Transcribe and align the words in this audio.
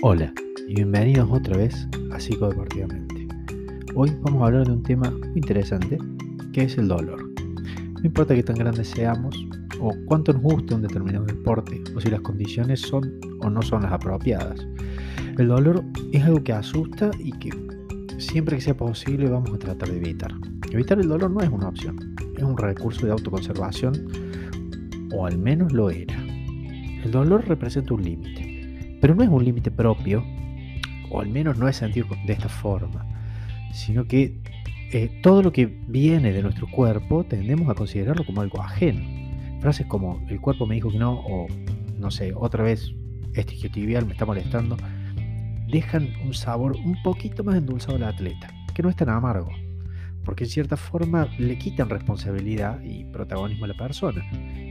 Hola 0.00 0.32
y 0.68 0.76
bienvenidos 0.76 1.28
otra 1.28 1.56
vez 1.56 1.88
a 2.12 2.20
Psicodeportivamente. 2.20 3.26
Hoy 3.96 4.16
vamos 4.20 4.42
a 4.42 4.46
hablar 4.46 4.64
de 4.64 4.74
un 4.74 4.82
tema 4.84 5.10
muy 5.10 5.32
interesante 5.34 5.98
que 6.52 6.62
es 6.62 6.78
el 6.78 6.86
dolor. 6.86 7.28
No 7.94 8.04
importa 8.04 8.32
qué 8.32 8.44
tan 8.44 8.54
grandes 8.54 8.90
seamos 8.90 9.34
o 9.80 9.92
cuánto 10.06 10.32
nos 10.32 10.42
guste 10.42 10.76
un 10.76 10.82
determinado 10.82 11.24
deporte 11.24 11.82
o 11.96 12.00
si 12.00 12.10
las 12.10 12.20
condiciones 12.20 12.80
son 12.80 13.18
o 13.40 13.50
no 13.50 13.60
son 13.60 13.82
las 13.82 13.90
apropiadas. 13.90 14.64
El 15.36 15.48
dolor 15.48 15.82
es 16.12 16.22
algo 16.22 16.44
que 16.44 16.52
asusta 16.52 17.10
y 17.18 17.32
que 17.32 17.50
siempre 18.18 18.54
que 18.58 18.62
sea 18.62 18.76
posible 18.76 19.28
vamos 19.28 19.52
a 19.52 19.58
tratar 19.58 19.88
de 19.88 19.96
evitar. 19.96 20.32
Evitar 20.70 21.00
el 21.00 21.08
dolor 21.08 21.32
no 21.32 21.40
es 21.40 21.48
una 21.48 21.70
opción, 21.70 22.14
es 22.36 22.44
un 22.44 22.56
recurso 22.56 23.04
de 23.04 23.10
autoconservación 23.10 24.06
o 25.12 25.26
al 25.26 25.38
menos 25.38 25.72
lo 25.72 25.90
era. 25.90 26.14
El 27.02 27.10
dolor 27.10 27.48
representa 27.48 27.94
un 27.94 28.04
límite 28.04 28.37
pero 29.00 29.14
no 29.14 29.22
es 29.22 29.28
un 29.28 29.44
límite 29.44 29.70
propio, 29.70 30.24
o 31.10 31.20
al 31.20 31.28
menos 31.28 31.58
no 31.58 31.68
es 31.68 31.76
sentido 31.76 32.06
de 32.26 32.32
esta 32.32 32.48
forma, 32.48 33.06
sino 33.72 34.04
que 34.04 34.38
eh, 34.92 35.20
todo 35.22 35.42
lo 35.42 35.52
que 35.52 35.66
viene 35.66 36.32
de 36.32 36.42
nuestro 36.42 36.66
cuerpo 36.66 37.24
tendemos 37.24 37.68
a 37.68 37.74
considerarlo 37.74 38.24
como 38.24 38.40
algo 38.40 38.60
ajeno. 38.60 39.04
Frases 39.60 39.86
como 39.86 40.24
el 40.28 40.40
cuerpo 40.40 40.66
me 40.66 40.76
dijo 40.76 40.90
que 40.90 40.98
no, 40.98 41.14
o 41.14 41.46
no 41.98 42.10
sé, 42.10 42.32
otra 42.34 42.62
vez 42.62 42.92
este 43.34 43.54
isquiotibial 43.54 44.06
me 44.06 44.12
está 44.12 44.24
molestando, 44.24 44.76
dejan 45.70 46.08
un 46.24 46.32
sabor 46.32 46.76
un 46.76 46.96
poquito 47.02 47.44
más 47.44 47.56
endulzado 47.56 47.96
al 47.96 48.04
atleta, 48.04 48.48
que 48.74 48.82
no 48.82 48.88
es 48.88 48.96
tan 48.96 49.10
amargo, 49.10 49.50
porque 50.24 50.44
en 50.44 50.50
cierta 50.50 50.76
forma 50.76 51.28
le 51.38 51.58
quitan 51.58 51.90
responsabilidad 51.90 52.80
y 52.82 53.04
protagonismo 53.04 53.64
a 53.64 53.68
la 53.68 53.76
persona. 53.76 54.24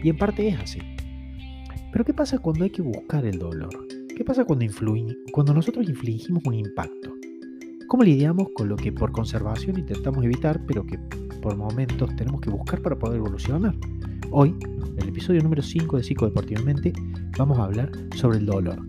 Y 0.03 0.09
en 0.09 0.17
parte 0.17 0.47
es 0.47 0.59
así. 0.59 0.79
Pero 1.91 2.05
¿qué 2.05 2.13
pasa 2.13 2.39
cuando 2.39 2.63
hay 2.63 2.69
que 2.69 2.81
buscar 2.81 3.25
el 3.25 3.39
dolor? 3.39 3.96
¿Qué 4.17 4.25
pasa 4.25 4.45
cuando, 4.45 4.65
cuando 5.31 5.53
nosotros 5.53 5.87
infligimos 5.87 6.43
un 6.43 6.55
impacto? 6.55 7.13
¿Cómo 7.87 8.01
lidiamos 8.01 8.47
con 8.55 8.67
lo 8.67 8.75
que 8.75 8.91
por 8.91 9.11
conservación 9.11 9.77
intentamos 9.77 10.25
evitar, 10.25 10.59
pero 10.65 10.83
que 10.83 10.97
por 11.39 11.55
momentos 11.55 12.15
tenemos 12.15 12.41
que 12.41 12.49
buscar 12.49 12.81
para 12.81 12.97
poder 12.97 13.17
evolucionar? 13.17 13.75
Hoy, 14.31 14.55
en 14.59 14.99
el 14.99 15.09
episodio 15.09 15.43
número 15.43 15.61
5 15.61 15.97
de 15.97 16.03
Psicodeportivamente, 16.03 16.93
vamos 17.37 17.59
a 17.59 17.65
hablar 17.65 17.91
sobre 18.15 18.39
el 18.39 18.47
dolor, 18.47 18.79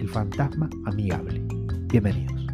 el 0.00 0.08
fantasma 0.08 0.68
amigable. 0.86 1.44
Bienvenidos. 1.86 2.51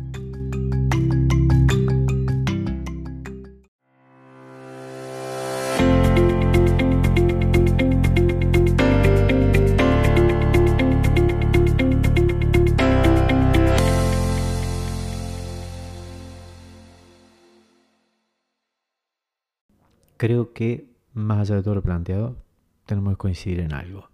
Creo 20.28 20.52
que 20.52 20.84
más 21.14 21.38
allá 21.38 21.56
de 21.56 21.62
todo 21.62 21.76
lo 21.76 21.82
planteado, 21.82 22.36
tenemos 22.84 23.14
que 23.14 23.16
coincidir 23.16 23.60
en 23.60 23.72
algo. 23.72 24.10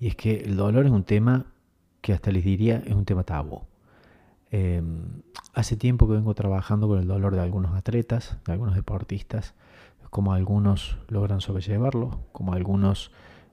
Y 0.00 0.08
es 0.08 0.16
que 0.16 0.40
el 0.40 0.56
dolor 0.56 0.86
es 0.86 0.90
un 0.90 1.04
tema 1.04 1.46
que 2.00 2.12
hasta 2.12 2.32
les 2.32 2.42
diría 2.42 2.82
es 2.84 2.94
un 2.94 3.04
tema 3.04 3.22
tabú. 3.22 3.60
Em, 4.50 5.22
hace 5.54 5.76
tiempo 5.76 6.08
que 6.08 6.14
vengo 6.14 6.34
trabajando 6.34 6.88
con 6.88 6.98
el 6.98 7.06
dolor 7.06 7.36
de 7.36 7.42
algunos 7.42 7.76
atletas, 7.76 8.38
de 8.44 8.52
algunos 8.54 8.74
deportistas, 8.74 9.54
como 10.10 10.32
algunos 10.32 10.98
logran 11.06 11.40
sobrellevarlo, 11.40 12.18
como 12.32 12.54
algunos 12.54 13.12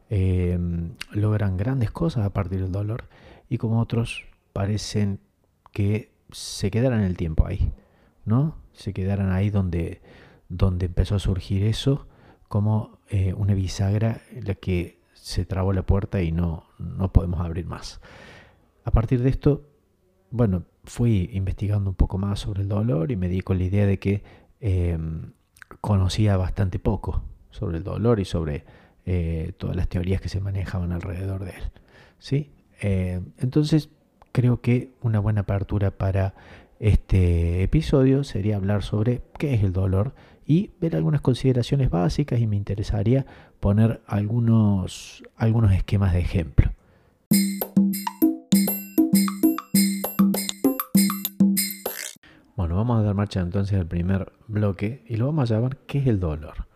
em, 0.09 0.93
logran 1.11 1.57
grandes 1.57 1.91
cosas 1.91 2.25
a 2.25 2.33
partir 2.33 2.59
del 2.59 2.71
dolor 2.71 3.03
y 3.49 3.59
como 3.59 3.80
otros 3.80 4.25
parecen 4.52 5.19
que 5.71 6.09
se 6.31 6.71
quedaran 6.71 7.02
el 7.02 7.15
tiempo 7.15 7.45
ahí, 7.45 7.71
¿no? 8.26 8.55
Se 8.73 8.93
quedaran 8.93 9.31
ahí 9.31 9.52
donde, 9.52 10.02
donde 10.49 10.87
empezó 10.87 11.15
a 11.15 11.20
surgir 11.20 11.64
eso 11.64 12.08
como 12.48 12.99
eh, 13.10 13.33
una 13.33 13.54
bisagra 13.54 14.21
en 14.32 14.45
la 14.45 14.55
que 14.55 14.99
se 15.14 15.45
trabó 15.45 15.71
la 15.73 15.83
puerta 15.83 16.21
y 16.21 16.32
no, 16.32 16.65
no 16.80 17.14
podemos 17.14 17.39
abrir 17.39 17.65
más. 17.65 18.02
A 18.83 18.92
partir 18.92 19.21
de 19.21 19.30
esto, 19.30 19.64
bueno, 20.32 20.64
fui 20.83 21.30
investigando 21.33 21.92
un 21.92 21.95
poco 21.95 22.17
más 22.17 22.39
sobre 22.39 22.64
el 22.64 22.67
dolor 22.67 23.11
y 23.11 23.15
me 23.15 23.30
di 23.30 23.42
con 23.42 23.59
la 23.59 23.65
idea 23.65 23.86
de 23.86 23.99
que 23.99 24.23
em, 24.59 25.33
conocía 25.82 26.38
bastante 26.38 26.80
poco 26.80 27.23
sobre 27.52 27.77
el 27.77 27.83
dolor 27.83 28.20
y 28.20 28.26
sobre 28.26 28.65
eh, 29.05 29.54
todas 29.58 29.76
las 29.76 29.88
teorías 29.88 30.21
que 30.21 30.30
se 30.30 30.39
manejaban 30.39 30.92
alrededor 30.92 31.45
de 31.45 31.52
él. 31.52 31.71
¿sí? 32.17 32.52
Eh, 32.82 33.21
entonces, 33.38 33.89
creo 34.32 34.61
que 34.61 34.93
una 35.02 35.20
buena 35.20 35.42
apertura 35.42 35.92
para 35.92 36.33
este 36.79 37.61
episodio 37.61 38.23
sería 38.23 38.55
hablar 38.55 38.83
sobre 38.83 39.21
qué 39.37 39.53
es 39.53 39.63
el 39.63 39.73
dolor 39.73 40.13
y 40.45 40.71
ver 40.79 40.95
algunas 40.95 41.19
consideraciones 41.19 41.89
básicas 41.89 42.39
y 42.39 42.47
me 42.47 42.55
interesaría 42.55 43.25
poner 43.59 44.01
algunos, 44.07 45.23
algunos 45.35 45.73
esquemas 45.73 46.13
de 46.13 46.19
ejemplo. 46.19 46.71
Bueno, 52.55 52.77
vamos 52.77 52.99
a 52.99 53.03
dar 53.03 53.13
marcha 53.13 53.41
entonces 53.41 53.77
al 53.77 53.85
primer 53.85 54.31
bloque 54.47 55.03
y 55.05 55.17
lo 55.17 55.25
vamos 55.25 55.51
a 55.51 55.55
llamar 55.55 55.77
¿qué 55.85 55.99
es 55.99 56.07
el 56.07 56.21
dolor? 56.21 56.67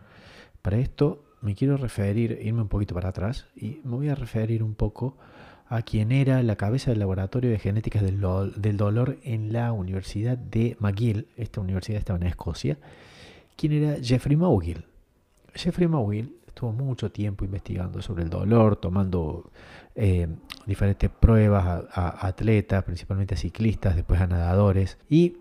Para 0.60 0.76
esto 0.76 1.24
me 1.40 1.54
quiero 1.54 1.78
referir, 1.78 2.38
irme 2.42 2.60
un 2.60 2.68
poquito 2.68 2.94
para 2.94 3.08
atrás 3.08 3.46
y 3.56 3.80
me 3.84 3.96
voy 3.96 4.10
a 4.10 4.14
referir 4.14 4.62
un 4.62 4.74
poco 4.74 5.16
a 5.66 5.82
quien 5.82 6.12
era 6.12 6.42
la 6.42 6.56
cabeza 6.56 6.90
del 6.90 7.00
laboratorio 7.00 7.50
de 7.50 7.58
genéticas 7.58 8.02
del, 8.02 8.20
dolor 8.20 9.18
en 9.22 9.52
la 9.52 9.72
Universidad 9.72 10.36
de 10.36 10.76
McGill, 10.78 11.28
esta 11.36 11.60
universidad 11.60 11.98
estaba 11.98 12.18
en 12.18 12.26
Escocia, 12.26 12.78
quien 13.56 13.72
era 13.72 13.96
Jeffrey 14.02 14.36
Mowgill. 14.36 14.84
Jeffrey 15.54 15.88
Mowgill 15.88 16.36
estuvo 16.46 16.72
mucho 16.72 17.10
tiempo 17.10 17.44
investigando 17.44 18.02
sobre 18.02 18.24
el 18.24 18.30
dolor, 18.30 18.76
tomando 18.76 19.50
eh, 19.94 20.28
diferentes 20.66 21.08
pruebas 21.08 21.86
a, 21.90 22.26
atletas, 22.26 22.84
principalmente 22.84 23.34
a 23.34 23.38
ciclistas, 23.38 23.96
después 23.96 24.20
a 24.20 24.26
nadadores, 24.26 24.98
y 25.08 25.38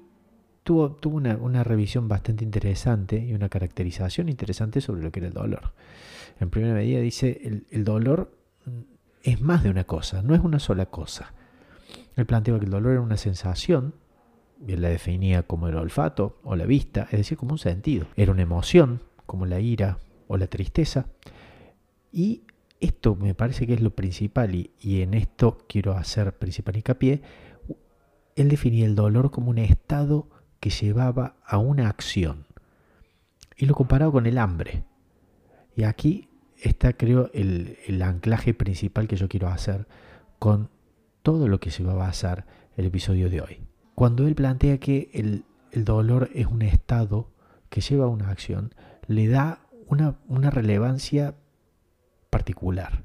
tuvo, 0.64 0.94
tuvo 0.94 1.18
una, 1.18 1.64
revisión 1.64 2.08
bastante 2.08 2.46
interesante 2.46 3.18
y 3.18 3.34
una 3.34 3.50
caracterización 3.50 4.30
interesante 4.30 4.80
sobre 4.80 5.04
lo 5.04 5.12
que 5.12 5.20
era 5.20 5.28
el 5.28 5.34
dolor. 5.34 5.74
En 6.40 6.50
primera 6.50 6.74
medida 6.74 7.00
dice, 7.00 7.64
el 7.70 7.84
dolor 7.84 8.43
es 9.24 9.42
más 9.42 9.64
de 9.64 9.70
una 9.70 9.86
cosa, 9.86 10.22
no 10.22 10.36
es 10.36 10.42
una 10.42 10.60
sola 10.60 10.86
cosa. 10.86 11.34
Él 12.16 12.26
planteaba 12.26 12.60
que 12.60 12.66
el 12.66 12.72
dolor 12.72 12.92
era 12.92 13.02
una 13.02 13.18
sensación 13.18 13.96
él 14.68 14.82
la 14.82 14.90
definía 14.90 15.44
como 15.44 15.68
el 15.68 15.76
olfato 15.76 16.40
o 16.44 16.56
la 16.56 16.66
vista, 16.66 17.04
es 17.12 17.18
decir, 17.18 17.38
como 17.38 17.54
un 17.54 17.60
sentido. 17.60 18.08
Era 18.16 18.32
una 18.32 18.44
emoción, 18.44 19.02
como 19.26 19.46
la 19.46 19.60
ira 19.60 19.98
o 20.28 20.38
la 20.38 20.48
tristeza. 20.48 21.08
Y 22.12 22.44
esto 22.80 23.16
me 23.16 23.36
parece 23.36 23.68
que 23.68 23.74
es 23.74 23.82
lo 23.82 23.92
principal, 23.92 24.56
y, 24.56 24.72
y 24.80 25.02
en 25.02 25.14
esto 25.14 25.58
quiero 25.68 25.94
hacer 25.94 26.38
principal 26.38 26.78
hincapié. 26.78 27.22
Él 28.36 28.50
definía 28.50 28.86
el 28.86 28.96
dolor 28.96 29.32
como 29.32 29.50
un 29.50 29.58
estado 29.58 30.30
que 30.60 30.70
llevaba 30.70 31.36
a 31.46 31.58
una 31.58 31.90
acción. 31.90 32.46
Y 33.58 33.66
lo 33.66 33.76
comparaba 33.76 34.12
con 34.12 34.26
el 34.26 34.38
hambre. 34.38 34.84
Y 35.76 35.84
aquí 35.84 36.30
está, 36.63 36.94
creo, 36.94 37.29
el, 37.34 38.01
anclaje 38.01 38.53
principal 38.53 39.07
que 39.07 39.16
yo 39.16 39.29
quiero 39.29 39.47
hacer 39.47 39.88
con 40.40 40.69
todo 41.22 41.47
lo 41.47 41.59
que 41.59 41.72
se 41.72 41.84
va 41.84 41.94
a 41.94 41.96
basar 41.96 42.46
el 42.75 42.85
episodio 42.85 43.29
de 43.29 43.41
hoy 43.41 43.59
cuando 43.96 44.28
él 44.28 44.35
plantea 44.35 44.79
que 44.79 45.09
el, 45.13 45.46
dolor 45.72 46.29
es 46.35 46.46
un 46.46 46.62
estado 46.62 47.31
que 47.69 47.81
lleva 47.81 48.06
a 48.06 48.09
una 48.09 48.29
acción, 48.29 48.75
le 49.07 49.28
da 49.28 49.59
una, 49.88 50.19
una 50.28 50.51
relevancia 50.51 51.35
particular, 52.29 53.03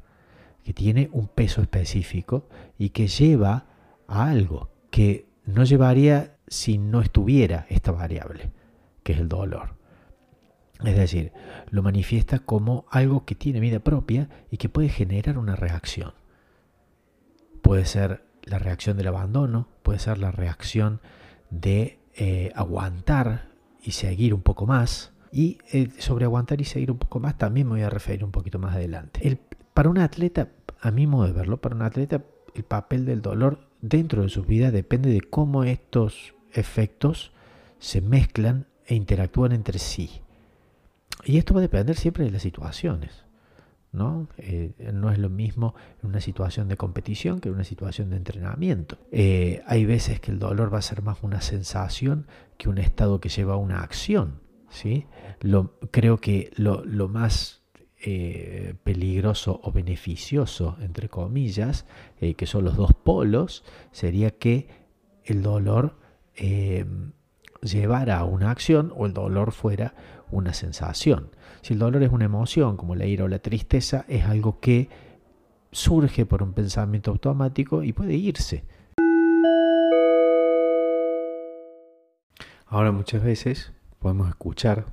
que 0.64 0.74
tiene 0.74 1.08
un 1.12 1.28
peso 1.28 1.62
específico 1.62 2.46
y 2.76 2.90
que 2.90 3.08
lleva 3.08 3.66
a 4.06 4.28
algo 4.28 4.70
que 4.90 5.26
no 5.46 5.64
llevaría 5.64 6.36
si 6.46 6.76
no 6.76 7.00
estuviera 7.00 7.66
esta 7.70 7.90
variable, 7.90 8.52
que 9.02 9.12
es 9.12 9.18
el 9.18 9.28
dolor. 9.28 9.77
Es 10.84 10.96
decir, 10.96 11.32
lo 11.70 11.82
manifiesta 11.82 12.38
como 12.38 12.86
algo 12.90 13.24
que 13.24 13.34
tiene 13.34 13.60
vida 13.60 13.80
propia 13.80 14.28
y 14.50 14.58
que 14.58 14.68
puede 14.68 14.88
generar 14.88 15.38
una 15.38 15.56
reacción. 15.56 16.12
Puede 17.62 17.84
ser 17.84 18.22
la 18.44 18.58
reacción 18.58 18.96
del 18.96 19.08
abandono, 19.08 19.68
puede 19.82 19.98
ser 19.98 20.18
la 20.18 20.30
reacción 20.30 21.00
de 21.50 21.98
eh, 22.14 22.52
aguantar 22.54 23.48
y 23.82 23.92
seguir 23.92 24.34
un 24.34 24.42
poco 24.42 24.66
más. 24.66 25.12
Y 25.32 25.58
eh, 25.72 25.88
sobre 25.98 26.24
aguantar 26.24 26.60
y 26.60 26.64
seguir 26.64 26.90
un 26.90 26.98
poco 26.98 27.20
más 27.20 27.36
también 27.36 27.66
me 27.66 27.74
voy 27.74 27.82
a 27.82 27.90
referir 27.90 28.24
un 28.24 28.30
poquito 28.30 28.58
más 28.58 28.74
adelante. 28.74 29.38
para 29.74 29.90
un 29.90 29.98
atleta, 29.98 30.48
a 30.80 30.90
mi 30.90 31.06
modo 31.06 31.26
de 31.26 31.32
verlo, 31.32 31.60
para 31.60 31.74
un 31.74 31.82
atleta 31.82 32.22
el 32.54 32.64
papel 32.64 33.04
del 33.04 33.22
dolor 33.22 33.68
dentro 33.80 34.22
de 34.22 34.28
su 34.28 34.44
vida 34.44 34.70
depende 34.70 35.10
de 35.10 35.20
cómo 35.20 35.64
estos 35.64 36.34
efectos 36.52 37.32
se 37.78 38.00
mezclan 38.00 38.66
e 38.86 38.94
interactúan 38.94 39.52
entre 39.52 39.78
sí. 39.78 40.22
Y 41.28 41.36
esto 41.36 41.52
va 41.52 41.60
a 41.60 41.68
depender 41.68 41.94
siempre 41.94 42.24
de 42.24 42.30
las 42.30 42.40
situaciones. 42.40 43.26
¿no? 43.92 44.28
Eh, 44.38 44.72
no 44.94 45.12
es 45.12 45.18
lo 45.18 45.28
mismo 45.28 45.74
en 46.02 46.08
una 46.08 46.22
situación 46.22 46.68
de 46.68 46.78
competición 46.78 47.40
que 47.40 47.50
en 47.50 47.54
una 47.56 47.64
situación 47.64 48.08
de 48.08 48.16
entrenamiento. 48.16 48.96
Eh, 49.12 49.62
hay 49.66 49.84
veces 49.84 50.20
que 50.20 50.30
el 50.30 50.38
dolor 50.38 50.72
va 50.72 50.78
a 50.78 50.82
ser 50.82 51.02
más 51.02 51.18
una 51.22 51.42
sensación 51.42 52.26
que 52.56 52.70
un 52.70 52.78
estado 52.78 53.20
que 53.20 53.28
lleva 53.28 53.54
a 53.54 53.56
una 53.58 53.82
acción. 53.82 54.40
¿sí? 54.70 55.04
Creo 55.90 56.16
que 56.16 56.50
lo, 56.56 56.82
más 57.10 57.62
eh, 58.02 58.76
peligroso 58.82 59.60
o 59.62 59.70
beneficioso, 59.70 60.78
entre 60.80 61.10
comillas, 61.10 61.84
que 62.18 62.46
son 62.46 62.64
los 62.64 62.74
dos 62.74 62.94
polos, 62.94 63.64
sería 63.92 64.30
que 64.30 64.66
el 65.24 65.42
dolor 65.42 65.98
llevara 67.60 68.18
a 68.18 68.24
una 68.24 68.50
acción 68.50 68.94
o 68.96 69.04
el 69.04 69.12
dolor 69.12 69.52
fuera 69.52 69.94
una 70.30 70.52
sensación. 70.52 71.30
Si 71.62 71.74
el 71.74 71.78
dolor 71.78 72.02
es 72.02 72.12
una 72.12 72.24
emoción, 72.24 72.76
como 72.76 72.94
la 72.94 73.06
ira 73.06 73.24
o 73.24 73.28
la 73.28 73.38
tristeza, 73.38 74.04
es 74.08 74.24
algo 74.24 74.60
que 74.60 74.88
surge 75.72 76.26
por 76.26 76.42
un 76.42 76.52
pensamiento 76.52 77.10
automático 77.10 77.82
y 77.82 77.92
puede 77.92 78.14
irse. 78.14 78.64
Ahora 82.66 82.92
muchas 82.92 83.22
veces 83.22 83.72
podemos 83.98 84.28
escuchar 84.28 84.86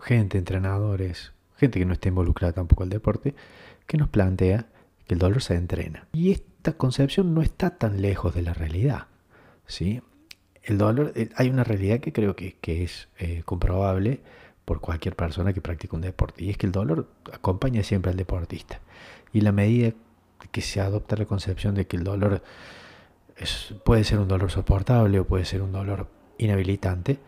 gente, 0.00 0.38
entrenadores, 0.38 1.32
gente 1.56 1.78
que 1.78 1.86
no 1.86 1.94
esté 1.94 2.10
involucrada 2.10 2.52
tampoco 2.52 2.82
al 2.82 2.90
deporte, 2.90 3.34
que 3.86 3.96
nos 3.96 4.08
plantea 4.08 4.66
que 5.06 5.14
el 5.14 5.18
dolor 5.18 5.42
se 5.42 5.54
entrena. 5.54 6.06
Y 6.12 6.32
esta 6.32 6.74
concepción 6.74 7.34
no 7.34 7.42
está 7.42 7.78
tan 7.78 8.02
lejos 8.02 8.34
de 8.34 8.42
la 8.42 8.52
realidad. 8.52 9.06
¿sí? 9.66 10.02
El 10.62 10.76
dolor, 10.76 11.12
eh, 11.16 11.30
hay 11.34 11.48
una 11.48 11.64
realidad 11.64 12.00
que 12.00 12.12
creo 12.12 12.36
que, 12.36 12.56
es 12.62 13.08
eh, 13.18 13.42
comprobable 13.44 14.20
por 14.68 14.80
cualquier 14.80 15.16
persona 15.16 15.54
que 15.54 15.62
practica 15.62 15.96
un 15.96 16.02
deporte. 16.02 16.44
Y 16.44 16.50
es 16.50 16.58
que 16.58 16.66
el 16.66 16.72
dolor 16.72 17.08
acompaña 17.32 17.82
siempre 17.82 18.10
al 18.10 18.18
deportista. 18.18 18.82
Y 19.32 19.40
la 19.40 19.50
medida 19.50 19.94
que 20.52 20.60
se 20.60 20.78
adopta 20.78 21.16
la 21.16 21.24
concepción 21.24 21.74
de 21.74 21.86
que 21.86 21.96
el 21.96 22.04
dolor 22.04 22.42
puede 23.82 24.04
ser 24.04 24.18
un 24.18 24.28
dolor 24.28 24.50
soportable 24.50 25.20
o 25.20 25.24
puede 25.24 25.46
ser 25.46 25.62
un 25.62 25.72
dolor 25.72 26.06
inhabilitante, 26.36 27.18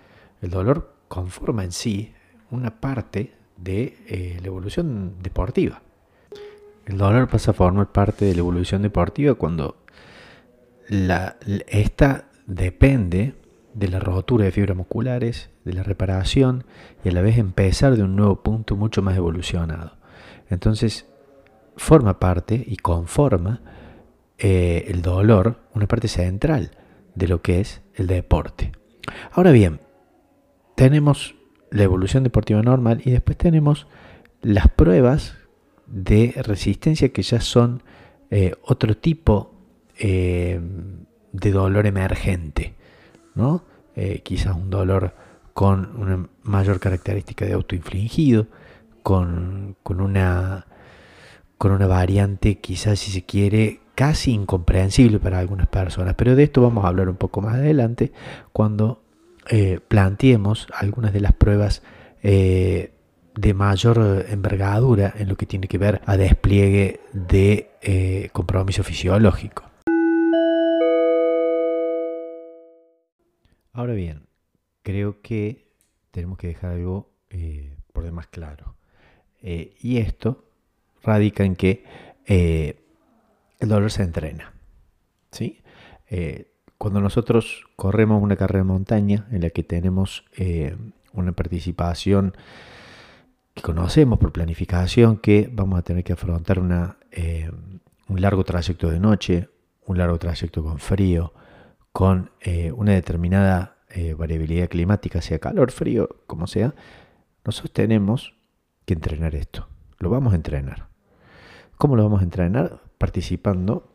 el 0.42 0.50
dolor 0.50 0.92
conforma 1.08 1.64
en 1.64 1.72
sí 1.72 2.12
una 2.50 2.78
parte 2.78 3.32
de 3.56 3.96
eh, 4.06 4.38
la 4.42 4.46
evolución 4.46 5.14
deportiva. 5.22 5.80
El 6.84 6.98
dolor 6.98 7.26
pasa 7.26 7.52
a 7.52 7.54
formar 7.54 7.90
parte 7.90 8.26
de 8.26 8.34
la 8.34 8.40
evolución 8.40 8.82
deportiva 8.82 9.32
cuando 9.32 9.78
la, 10.88 11.38
esta 11.68 12.28
depende 12.46 13.32
de 13.74 13.88
la 13.88 14.00
rotura 14.00 14.44
de 14.44 14.52
fibras 14.52 14.76
musculares, 14.76 15.50
de 15.64 15.72
la 15.72 15.82
reparación 15.82 16.64
y 17.04 17.08
a 17.08 17.12
la 17.12 17.22
vez 17.22 17.38
empezar 17.38 17.96
de 17.96 18.02
un 18.02 18.16
nuevo 18.16 18.42
punto 18.42 18.76
mucho 18.76 19.02
más 19.02 19.16
evolucionado. 19.16 19.96
Entonces, 20.48 21.06
forma 21.76 22.18
parte 22.18 22.62
y 22.66 22.76
conforma 22.76 23.60
eh, 24.38 24.86
el 24.88 25.02
dolor 25.02 25.60
una 25.74 25.86
parte 25.86 26.08
central 26.08 26.72
de 27.14 27.28
lo 27.28 27.42
que 27.42 27.60
es 27.60 27.82
el 27.94 28.06
deporte. 28.06 28.72
Ahora 29.32 29.52
bien, 29.52 29.80
tenemos 30.74 31.36
la 31.70 31.84
evolución 31.84 32.24
deportiva 32.24 32.62
normal 32.62 33.02
y 33.04 33.10
después 33.10 33.36
tenemos 33.36 33.86
las 34.42 34.68
pruebas 34.68 35.36
de 35.86 36.34
resistencia 36.44 37.10
que 37.10 37.22
ya 37.22 37.40
son 37.40 37.82
eh, 38.30 38.54
otro 38.62 38.96
tipo 38.96 39.54
eh, 39.98 40.60
de 41.32 41.50
dolor 41.50 41.86
emergente. 41.86 42.74
¿No? 43.34 43.64
Eh, 43.96 44.20
quizás 44.22 44.56
un 44.56 44.70
dolor 44.70 45.14
con 45.52 46.00
una 46.00 46.28
mayor 46.42 46.80
característica 46.80 47.44
de 47.44 47.52
autoinfligido, 47.52 48.46
con, 49.02 49.76
con, 49.82 50.00
una, 50.00 50.66
con 51.58 51.72
una 51.72 51.86
variante 51.86 52.58
quizás 52.58 52.98
si 52.98 53.10
se 53.10 53.24
quiere 53.24 53.80
casi 53.94 54.32
incomprensible 54.32 55.18
para 55.18 55.38
algunas 55.38 55.66
personas, 55.66 56.14
pero 56.14 56.34
de 56.34 56.44
esto 56.44 56.62
vamos 56.62 56.84
a 56.84 56.88
hablar 56.88 57.08
un 57.08 57.16
poco 57.16 57.40
más 57.40 57.56
adelante 57.56 58.12
cuando 58.52 59.02
eh, 59.48 59.80
planteemos 59.86 60.68
algunas 60.74 61.12
de 61.12 61.20
las 61.20 61.32
pruebas 61.32 61.82
eh, 62.22 62.92
de 63.34 63.54
mayor 63.54 64.26
envergadura 64.28 65.12
en 65.16 65.28
lo 65.28 65.36
que 65.36 65.46
tiene 65.46 65.68
que 65.68 65.78
ver 65.78 66.00
a 66.06 66.16
despliegue 66.16 67.00
de 67.12 68.30
compromiso 68.32 68.82
fisiológico. 68.82 69.69
Ahora 73.72 73.94
bien, 73.94 74.26
creo 74.82 75.20
que 75.22 75.70
tenemos 76.10 76.38
que 76.38 76.48
dejar 76.48 76.72
algo 76.72 77.10
eh, 77.30 77.76
por 77.92 78.04
demás 78.04 78.26
claro. 78.26 78.74
Eh, 79.42 79.74
y 79.80 79.98
esto 79.98 80.44
radica 81.02 81.44
en 81.44 81.56
que 81.56 81.84
eh, 82.26 82.82
el 83.58 83.68
dolor 83.68 83.90
se 83.90 84.02
entrena. 84.02 84.52
¿sí? 85.30 85.58
cuando 86.76 87.00
nosotros 87.00 87.66
corremos 87.76 88.20
una 88.20 88.34
carrera 88.34 88.64
de 88.64 88.68
montaña 88.72 89.28
en 89.30 89.42
la 89.42 89.50
que 89.50 89.62
tenemos 89.62 90.24
una 91.12 91.30
participación 91.30 92.34
que 93.54 93.62
conocemos 93.62 94.18
por 94.18 94.32
planificación, 94.32 95.18
que 95.18 95.48
vamos 95.52 95.78
a 95.78 95.82
tener 95.82 96.02
que 96.02 96.14
afrontar 96.14 96.58
una, 96.58 96.96
un 98.08 98.20
largo 98.20 98.42
trayecto 98.42 98.90
de 98.90 98.98
noche, 98.98 99.50
un 99.86 99.98
largo 99.98 100.18
trayecto 100.18 100.64
con 100.64 100.80
frío, 100.80 101.32
con 101.92 102.30
eh, 102.40 102.72
una 102.72 102.92
determinada 102.92 103.78
eh, 103.90 104.14
variabilidad 104.14 104.68
climática, 104.68 105.20
sea 105.20 105.38
calor, 105.38 105.72
frío, 105.72 106.08
como 106.26 106.46
sea, 106.46 106.74
nosotros 107.44 107.72
tenemos 107.72 108.34
que 108.84 108.94
entrenar 108.94 109.34
esto. 109.34 109.68
Lo 109.98 110.10
vamos 110.10 110.32
a 110.32 110.36
entrenar. 110.36 110.88
¿Cómo 111.76 111.96
lo 111.96 112.02
vamos 112.04 112.20
a 112.20 112.24
entrenar? 112.24 112.80
Participando 112.98 113.92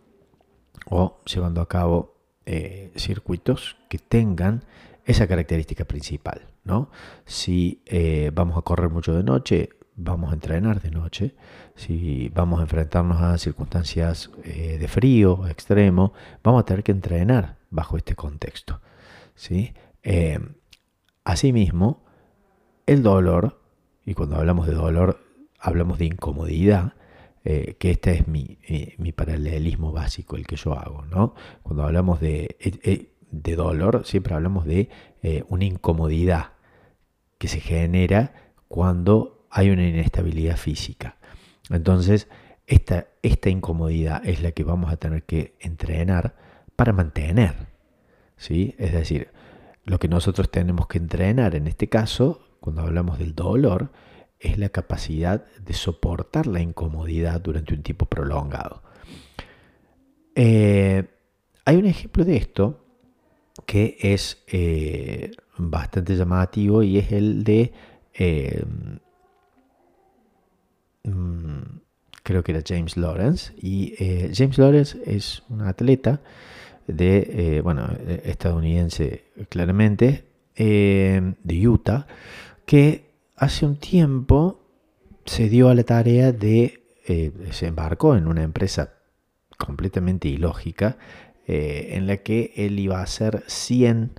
o 0.90 1.22
llevando 1.26 1.62
a 1.62 1.68
cabo 1.68 2.16
eh, 2.46 2.92
circuitos 2.96 3.78
que 3.90 3.98
tengan 3.98 4.66
esa 5.06 5.28
característica 5.28 5.86
principal. 5.86 6.48
¿no? 6.64 6.90
Si 7.26 7.82
vamos 8.34 8.58
a 8.58 8.64
correr 8.64 8.90
mucho 8.90 9.14
de 9.14 9.24
noche, 9.24 9.70
vamos 9.96 10.32
a 10.32 10.34
entrenar 10.34 10.82
de 10.82 10.90
noche. 10.90 11.36
Si 11.76 12.30
vamos 12.34 12.60
a 12.60 12.64
enfrentarnos 12.64 13.22
a 13.22 13.38
circunstancias 13.38 14.32
de 14.44 14.88
frío 14.88 15.48
extremo, 15.48 16.14
vamos 16.44 16.62
a 16.62 16.66
tener 16.66 16.84
que 16.84 16.92
entrenar 16.92 17.58
bajo 17.70 17.98
este 17.98 18.16
contexto. 18.16 18.82
¿sí? 19.36 19.74
Eh, 20.04 20.40
asimismo, 21.24 22.06
el 22.86 23.04
dolor, 23.04 23.62
y 24.06 24.14
cuando 24.14 24.38
hablamos 24.38 24.68
de 24.68 24.74
dolor 24.74 25.20
hablamos 25.60 25.98
de 25.98 26.06
incomodidad, 26.06 26.94
eh, 27.44 27.76
que 27.80 27.92
este 27.92 28.14
es 28.14 28.28
mi, 28.28 28.60
eh, 28.68 28.96
mi, 28.98 29.12
paralelismo 29.12 29.92
básico, 29.92 30.36
el 30.36 30.46
que 30.46 30.56
yo 30.56 30.74
hago. 30.74 31.06
¿no? 31.06 31.34
Cuando 31.64 31.84
hablamos 31.84 32.20
de, 32.20 33.10
de 33.32 33.56
dolor, 33.56 34.06
siempre 34.06 34.34
hablamos 34.34 34.66
de 34.66 34.90
una 35.48 35.66
incomodidad 35.66 36.52
que 37.40 37.48
se 37.48 37.60
genera 37.60 38.54
cuando 38.68 39.48
hay 39.50 39.72
una 39.72 39.88
inestabilidad 39.88 40.58
física. 40.58 41.18
Entonces, 41.70 42.28
esta, 42.68 43.08
esta 43.22 43.50
incomodidad 43.50 44.26
es 44.26 44.42
la 44.42 44.52
que 44.52 44.64
vamos 44.64 44.92
a 44.92 44.98
tener 44.98 45.24
que 45.24 45.56
entrenar 45.60 46.36
para 46.76 46.94
mantener. 46.94 47.68
¿sí? 48.38 48.76
Es 48.78 48.94
decir, 48.94 49.30
lo 49.84 50.00
que 50.00 50.08
nosotros 50.08 50.50
tenemos 50.50 50.88
que 50.88 50.98
entrenar 50.98 51.56
en 51.56 51.68
este 51.68 51.90
caso, 51.90 52.42
cuando 52.60 52.82
hablamos 52.82 53.20
del 53.20 53.36
dolor, 53.36 53.92
es 54.40 54.58
la 54.58 54.70
capacidad 54.70 55.46
de 55.60 55.74
soportar 55.74 56.48
la 56.48 56.62
incomodidad 56.62 57.42
durante 57.42 57.74
un 57.74 57.84
tiempo 57.84 58.06
prolongado. 58.06 58.82
Eh, 60.36 61.06
hay 61.64 61.76
un 61.78 61.86
ejemplo 61.86 62.26
de 62.26 62.36
esto 62.36 62.82
que 63.66 63.98
es 64.02 64.44
eh, 64.48 65.32
bastante 65.58 66.16
llamativo 66.16 66.84
y 66.84 66.98
es 66.98 67.12
el 67.12 67.44
de, 67.44 67.72
eh, 68.14 68.64
mm, 71.04 71.62
creo 72.22 72.44
que 72.44 72.52
era 72.52 72.62
James 72.66 72.98
Lawrence. 72.98 73.54
Y 73.58 73.96
James 74.34 74.58
Lawrence 74.58 75.00
es 75.06 75.44
un 75.50 75.62
atleta 75.62 76.22
de, 76.88 77.58
eh, 77.58 77.62
bueno, 77.62 77.88
eh, 77.98 78.22
estadounidense 78.26 79.26
claramente, 79.50 80.26
eh, 80.56 81.34
de 81.44 81.68
Utah, 81.68 82.08
que 82.66 83.12
hace 83.36 83.66
un 83.66 83.78
tiempo 83.78 84.62
se 85.26 85.50
dio 85.50 85.70
a 85.70 85.76
la 85.76 85.84
tarea 85.84 86.32
de, 86.32 86.82
se 87.52 87.68
embarcó 87.68 88.16
en 88.16 88.28
una 88.28 88.44
empresa 88.44 88.94
completamente 89.58 90.28
ilógica, 90.28 90.98
en 91.48 92.08
la 92.08 92.18
que 92.18 92.54
él 92.56 92.80
iba 92.80 93.00
a 93.00 93.04
hacer 93.04 93.44
100 93.46 94.14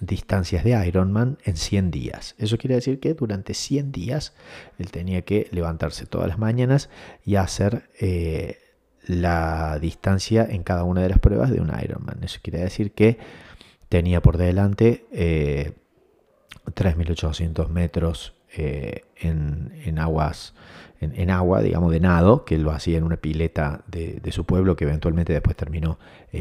distancias 0.00 0.62
de 0.62 0.86
Ironman 0.86 1.38
en 1.44 1.56
100 1.56 1.90
días. 1.90 2.36
Eso 2.38 2.58
quiere 2.58 2.76
decir 2.76 3.00
que 3.00 3.14
durante 3.14 3.54
100 3.54 3.90
días 3.90 4.34
él 4.78 4.92
tenía 4.92 5.22
que 5.22 5.48
levantarse 5.50 6.06
todas 6.06 6.28
las 6.28 6.38
mañanas 6.38 6.88
y 7.24 7.34
hacer 7.34 7.90
la 9.08 9.78
distancia 9.80 10.46
en 10.48 10.62
cada 10.62 10.84
una 10.84 11.02
de 11.02 11.08
las 11.08 11.18
pruebas 11.18 11.50
de 11.50 11.60
un 11.60 11.72
Ironman. 11.82 12.22
Eso 12.22 12.38
quiere 12.42 12.60
decir 12.60 12.92
que 12.92 13.18
tenía 13.88 14.20
por 14.20 14.36
delante 14.36 15.06
3.800 16.66 17.64
eh, 17.64 17.68
metros 17.72 18.34
en, 18.54 19.98
aguas, 19.98 20.54
en, 21.00 21.30
agua, 21.30 21.62
digamos, 21.62 21.90
de 21.90 22.00
nado, 22.00 22.44
que 22.44 22.58
lo 22.58 22.70
hacía 22.70 22.98
en 22.98 23.04
una 23.04 23.16
pileta 23.16 23.82
de, 23.86 24.20
su 24.30 24.44
pueblo, 24.44 24.76
que 24.76 24.84
eventualmente 24.84 25.32
después 25.32 25.56
terminó 25.56 25.98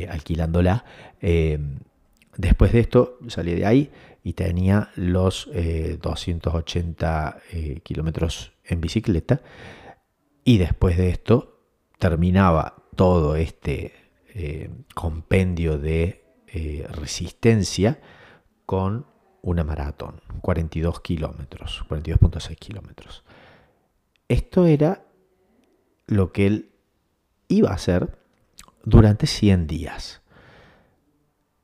alquilándola. 0.09 0.83
después 2.35 2.73
de 2.73 2.79
esto 2.81 3.17
salí 3.27 3.55
de 3.55 3.65
ahí 3.65 3.91
y 4.23 4.33
tenía 4.33 4.89
los 4.95 5.49
280 6.01 7.37
kilómetros 7.83 8.51
en 8.65 8.81
bicicleta. 8.81 9.39
Y 10.43 10.57
después 10.57 10.97
de 10.97 11.09
esto 11.09 11.56
terminaba 11.97 12.83
todo 12.95 13.35
este 13.35 13.93
compendio 14.93 15.77
de 15.77 16.23
resistencia 16.91 17.99
con 18.65 19.05
una 19.41 19.63
maratón, 19.63 20.21
42 20.41 20.99
kilómetros, 21.01 21.83
42.6 21.89 22.55
kilómetros. 22.57 23.23
Esto 24.27 24.65
era 24.65 25.05
lo 26.05 26.31
que 26.31 26.47
él 26.47 26.71
iba 27.47 27.69
a 27.69 27.75
hacer 27.75 28.17
durante 28.83 29.25
100 29.25 29.67
días. 29.67 30.21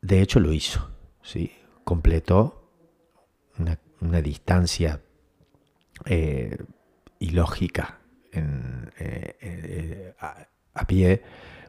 De 0.01 0.21
hecho 0.21 0.39
lo 0.39 0.53
hizo, 0.53 0.91
¿sí? 1.21 1.51
completó 1.83 2.69
una, 3.57 4.21
distancia 4.21 5.01
eh, 6.05 6.57
ilógica 7.19 8.02
eh, 8.33 9.37
eh, 9.41 10.13
a, 10.19 10.87
pie, 10.87 11.21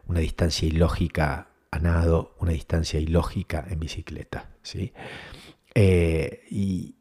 una 0.06 0.20
distancia 0.20 0.66
ilógica 0.66 1.48
a 1.70 1.78
nado, 1.78 2.34
una 2.40 2.52
distancia 2.52 3.00
ilógica 3.00 3.66
en 3.68 3.80
bicicleta. 3.80 4.50
¿sí? 4.62 4.92
Eh, 5.74 6.42
y, 6.50 6.96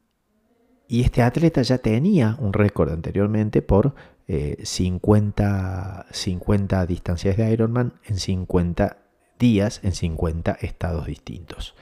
este 0.89 1.23
atleta 1.23 1.63
ya 1.63 1.79
tenía 1.79 2.37
un 2.39 2.53
récord 2.53 2.91
anteriormente 2.91 3.63
por 3.63 3.95
50, 4.27 6.05
eh, 6.07 6.13
50 6.13 6.85
distancias 6.85 7.35
de 7.35 7.51
Ironman 7.51 7.93
en 8.05 8.17
50 8.19 8.97
días, 9.39 9.79
en 9.83 9.93
50 9.93 10.51
estados 10.61 11.07
distintos. 11.07 11.73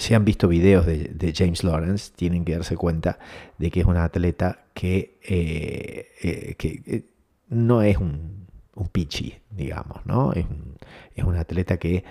Si 0.00 0.14
han 0.14 0.24
visto 0.24 0.48
videos 0.48 0.86
de, 0.86 1.32
James 1.34 1.62
Lawrence, 1.62 2.12
tienen 2.14 2.44
que 2.44 2.54
darse 2.54 2.76
cuenta 2.76 3.18
de 3.58 3.70
que 3.70 3.80
es 3.80 3.86
un 3.86 3.96
atleta 3.96 4.64
que, 4.74 5.18
que 6.58 7.04
no 7.48 7.82
es 7.82 7.98
un, 7.98 8.46
un 8.74 8.88
pichi, 8.88 9.38
digamos, 9.50 10.04
¿no? 10.06 10.32
Es 10.32 10.46
un, 10.46 10.76
es 11.14 11.24
un 11.24 11.36
atleta 11.36 11.76
que 11.76 12.04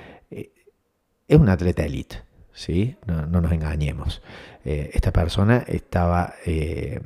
es 1.30 1.40
un 1.40 1.48
atleta 1.48 1.86
elite, 1.86 2.24
¿sí? 2.52 2.98
No, 3.06 3.26
nos 3.28 3.52
engañemos. 3.52 4.22
Eh, 4.66 4.90
esta 4.94 5.14
persona 5.14 5.64
estaba 5.68 6.34
eh, 6.46 7.02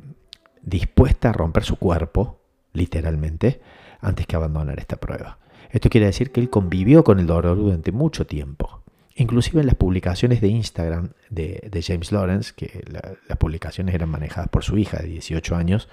dispuesta 0.61 1.29
a 1.29 1.33
romper 1.33 1.63
su 1.63 1.75
cuerpo, 1.75 2.39
literalmente, 2.71 3.61
antes 3.99 4.25
que 4.25 4.37
abandonar 4.37 4.79
esta 4.79 4.95
prueba. 4.95 5.39
Esto 5.69 5.89
quiere 5.89 6.07
decir 6.07 6.31
que 6.31 6.39
él 6.39 6.49
convivió 6.49 7.03
con 7.03 7.19
el 7.19 7.27
dolor 7.27 7.57
durante 7.57 7.91
mucho 7.91 8.25
tiempo. 8.25 8.82
Inclusive 9.15 9.61
en 9.61 9.67
las 9.67 9.75
publicaciones 9.75 10.41
de 10.41 10.47
Instagram 10.47 11.11
de, 11.29 11.83
James 11.85 12.11
Lawrence, 12.11 12.53
que 12.55 12.83
las 13.27 13.37
publicaciones 13.37 13.93
eran 13.93 14.09
manejadas 14.09 14.49
por 14.49 14.63
su 14.63 14.77
hija 14.77 14.97
de 14.97 15.07
18 15.07 15.55
años, 15.55 15.87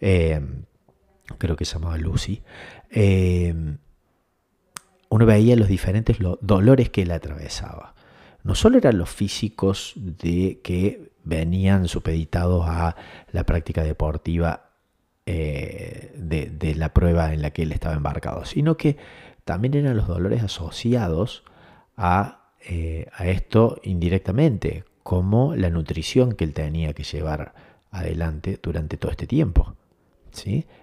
eh, 0.00 0.40
creo 1.38 1.56
que 1.56 1.64
se 1.64 1.74
llamaba 1.74 1.98
Lucy, 1.98 2.42
uno 5.08 5.26
veía 5.26 5.56
los 5.56 5.68
diferentes 5.68 6.16
dolores 6.40 6.90
que 6.90 7.02
él 7.02 7.10
atravesaba. 7.10 7.94
No 8.42 8.54
solo 8.54 8.78
eran 8.78 8.98
los 8.98 9.10
físicos 9.10 9.92
de 9.96 10.60
que 10.62 11.12
venían 11.24 11.88
supeditados 11.88 12.64
a 12.66 12.96
la 13.32 13.44
práctica 13.44 13.82
deportiva 13.82 14.70
eh, 15.26 16.12
de, 16.16 16.74
la 16.74 16.92
prueba 16.92 17.32
en 17.32 17.40
la 17.40 17.50
que 17.50 17.62
él 17.62 17.72
estaba 17.72 17.94
embarcado, 17.94 18.44
sino 18.44 18.76
que 18.76 18.98
también 19.44 19.74
eran 19.74 19.96
los 19.96 20.06
dolores 20.06 20.42
asociados 20.42 21.44
a, 21.96 22.43
eh, 22.66 23.06
a 23.12 23.26
esto 23.26 23.80
indirectamente, 23.82 24.84
como 25.02 25.54
la 25.54 25.70
nutrición 25.70 26.32
que 26.32 26.44
él 26.44 26.52
tenía 26.52 26.92
que 26.94 27.04
llevar 27.04 27.54
adelante 27.90 28.58
durante 28.62 28.96
todo 28.96 29.10
este 29.10 29.26
tiempo. 29.26 29.76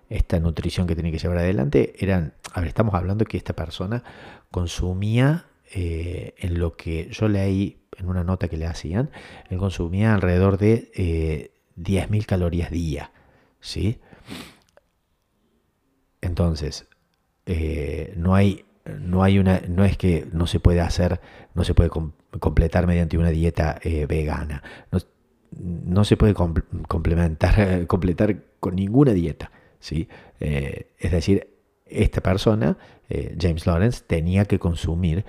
Esta 0.10 0.40
nutrición 0.40 0.88
que 0.88 0.96
tenía 0.96 1.12
que 1.12 1.20
llevar 1.20 1.40
adelante 1.40 1.94
eran, 2.00 2.34
a 2.54 2.64
estamos 2.66 2.94
hablando 2.94 3.26
que 3.26 3.38
esta 3.38 3.54
persona 3.54 4.04
consumía 4.50 5.46
eh, 5.74 6.36
en 6.38 6.60
lo 6.60 6.76
que 6.76 7.10
yo 7.12 7.28
leí 7.28 7.82
en 7.98 8.08
una 8.08 8.24
nota 8.24 8.48
que 8.48 8.58
le 8.58 8.66
hacían, 8.66 9.10
él 9.50 9.58
consumía 9.58 10.14
alrededor 10.14 10.58
de 10.58 10.92
eh, 10.96 11.52
10.000 11.78 12.26
calorías 12.26 12.72
día, 12.72 13.12
¿sí? 13.60 14.00
Entonces, 16.22 16.88
eh, 17.46 18.14
no 18.16 18.36
hay 18.36 18.66
no 18.86 19.24
hay 19.24 19.40
una 19.40 19.62
no 19.68 19.86
es 19.86 19.98
que 19.98 20.28
no 20.32 20.48
se 20.48 20.60
puede 20.60 20.82
hacer 20.82 21.22
no 21.54 21.64
se 21.64 21.74
puede 21.74 21.90
completar 21.90 22.88
mediante 22.88 23.18
una 23.18 23.30
dieta 23.30 23.80
eh, 23.84 24.06
vegana 24.06 24.64
no 25.52 26.04
se 26.06 26.18
puede 26.18 26.34
complementar, 26.34 27.86
completar 27.88 28.44
con 28.60 28.76
ninguna 28.76 29.12
dieta. 29.12 29.52
¿sí? 29.80 30.08
Eh, 30.40 30.92
es 30.98 31.12
decir, 31.12 31.50
esta 31.86 32.22
persona, 32.22 32.78
eh, 33.10 33.36
James 33.40 33.66
Lawrence, 33.66 34.04
tenía 34.06 34.46
que 34.46 34.60
consumir 34.60 35.26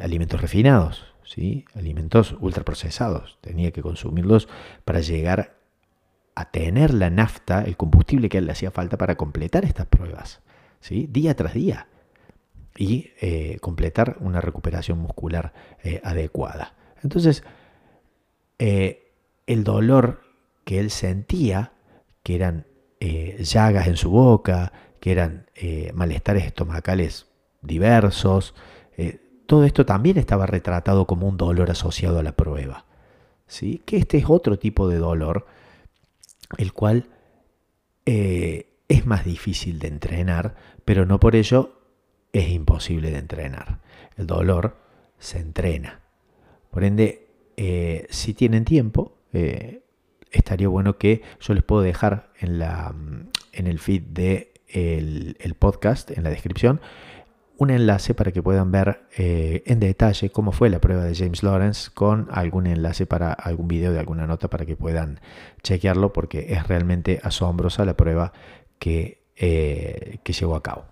alimentos 0.00 0.40
refinados, 0.40 1.04
¿sí? 1.24 1.64
alimentos 1.74 2.36
ultraprocesados. 2.40 3.38
Tenía 3.40 3.72
que 3.72 3.82
consumirlos 3.82 4.48
para 4.84 5.00
llegar 5.00 5.56
a 6.34 6.50
tener 6.50 6.94
la 6.94 7.10
nafta, 7.10 7.62
el 7.62 7.76
combustible 7.76 8.28
que 8.28 8.40
le 8.40 8.52
hacía 8.52 8.70
falta 8.70 8.96
para 8.96 9.16
completar 9.16 9.64
estas 9.64 9.86
pruebas, 9.86 10.40
¿sí? 10.80 11.08
día 11.10 11.34
tras 11.34 11.54
día, 11.54 11.88
y 12.76 13.10
completar 13.60 14.16
una 14.20 14.40
recuperación 14.40 14.98
muscular 14.98 15.52
adecuada. 16.02 16.74
Entonces, 17.02 17.44
el 18.58 19.64
dolor 19.64 20.20
que 20.64 20.78
él 20.78 20.90
sentía, 20.90 21.72
que 22.22 22.34
eran 22.34 22.66
eh, 23.00 23.42
llagas 23.42 23.88
en 23.88 23.96
su 23.96 24.10
boca, 24.10 24.72
que 25.00 25.12
eran 25.12 25.46
eh, 25.54 25.90
malestares 25.94 26.44
estomacales 26.44 27.26
diversos, 27.62 28.54
eh, 28.96 29.20
todo 29.46 29.64
esto 29.64 29.84
también 29.84 30.18
estaba 30.18 30.46
retratado 30.46 31.06
como 31.06 31.28
un 31.28 31.36
dolor 31.36 31.70
asociado 31.70 32.18
a 32.18 32.22
la 32.22 32.32
prueba. 32.32 32.86
¿sí? 33.46 33.82
Que 33.84 33.96
este 33.96 34.18
es 34.18 34.26
otro 34.28 34.58
tipo 34.58 34.88
de 34.88 34.98
dolor, 34.98 35.46
el 36.58 36.72
cual 36.72 37.08
es 38.04 39.06
más 39.06 39.24
difícil 39.24 39.78
de 39.78 39.88
entrenar, 39.88 40.56
pero 40.84 41.06
no 41.06 41.20
por 41.20 41.36
ello 41.36 41.81
es 42.32 42.48
imposible 42.48 43.10
de 43.10 43.18
entrenar. 43.18 43.80
El 44.16 44.26
dolor 44.26 44.76
se 45.18 45.38
entrena. 45.38 46.00
Por 46.70 46.84
ende, 46.84 47.28
si 48.10 48.34
tienen 48.34 48.64
tiempo, 48.64 49.18
eh, 49.32 49.82
estaría 50.30 50.68
bueno 50.68 50.98
que 50.98 51.22
yo 51.40 51.54
les 51.54 51.62
puedo 51.62 51.82
dejar 51.82 52.30
en, 52.38 52.58
la, 52.58 52.94
en 53.52 53.66
el 53.66 53.78
feed 53.78 54.02
de 54.02 54.52
el, 54.68 55.54
podcast, 55.58 56.10
en 56.10 56.24
la 56.24 56.30
descripción, 56.30 56.80
un 57.58 57.70
enlace 57.70 58.14
para 58.14 58.32
que 58.32 58.42
puedan 58.42 58.72
ver 58.72 59.02
eh, 59.16 59.62
en 59.66 59.78
detalle 59.78 60.30
cómo 60.30 60.52
fue 60.52 60.70
la 60.70 60.80
prueba 60.80 61.04
de 61.04 61.14
James 61.14 61.42
Lawrence 61.42 61.90
con 61.92 62.28
algún 62.30 62.66
enlace 62.66 63.06
para 63.06 63.32
algún 63.32 63.68
video 63.68 63.92
de 63.92 64.00
alguna 64.00 64.26
nota 64.26 64.48
para 64.48 64.64
que 64.64 64.74
puedan 64.74 65.20
chequearlo 65.62 66.12
porque 66.12 66.54
es 66.54 66.66
realmente 66.66 67.20
asombrosa 67.22 67.84
la 67.84 67.96
prueba 67.96 68.32
que, 68.78 69.22
eh, 69.36 70.18
que 70.24 70.32
llevó 70.32 70.56
a 70.56 70.62
cabo. 70.62 70.91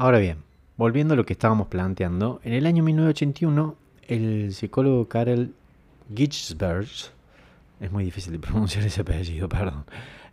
Ahora 0.00 0.18
bien, 0.18 0.38
volviendo 0.78 1.12
a 1.12 1.16
lo 1.18 1.26
que 1.26 1.34
estábamos 1.34 1.68
planteando, 1.68 2.40
en 2.42 2.54
el 2.54 2.64
año 2.64 2.82
1981 2.82 3.76
el 4.08 4.54
psicólogo 4.54 5.06
Karel 5.08 5.52
Gitzberg, 6.14 6.88
es 7.80 7.92
muy 7.92 8.04
difícil 8.04 8.32
de 8.32 8.38
pronunciar 8.38 8.86
ese 8.86 9.02
apellido, 9.02 9.46
perdón, 9.50 9.84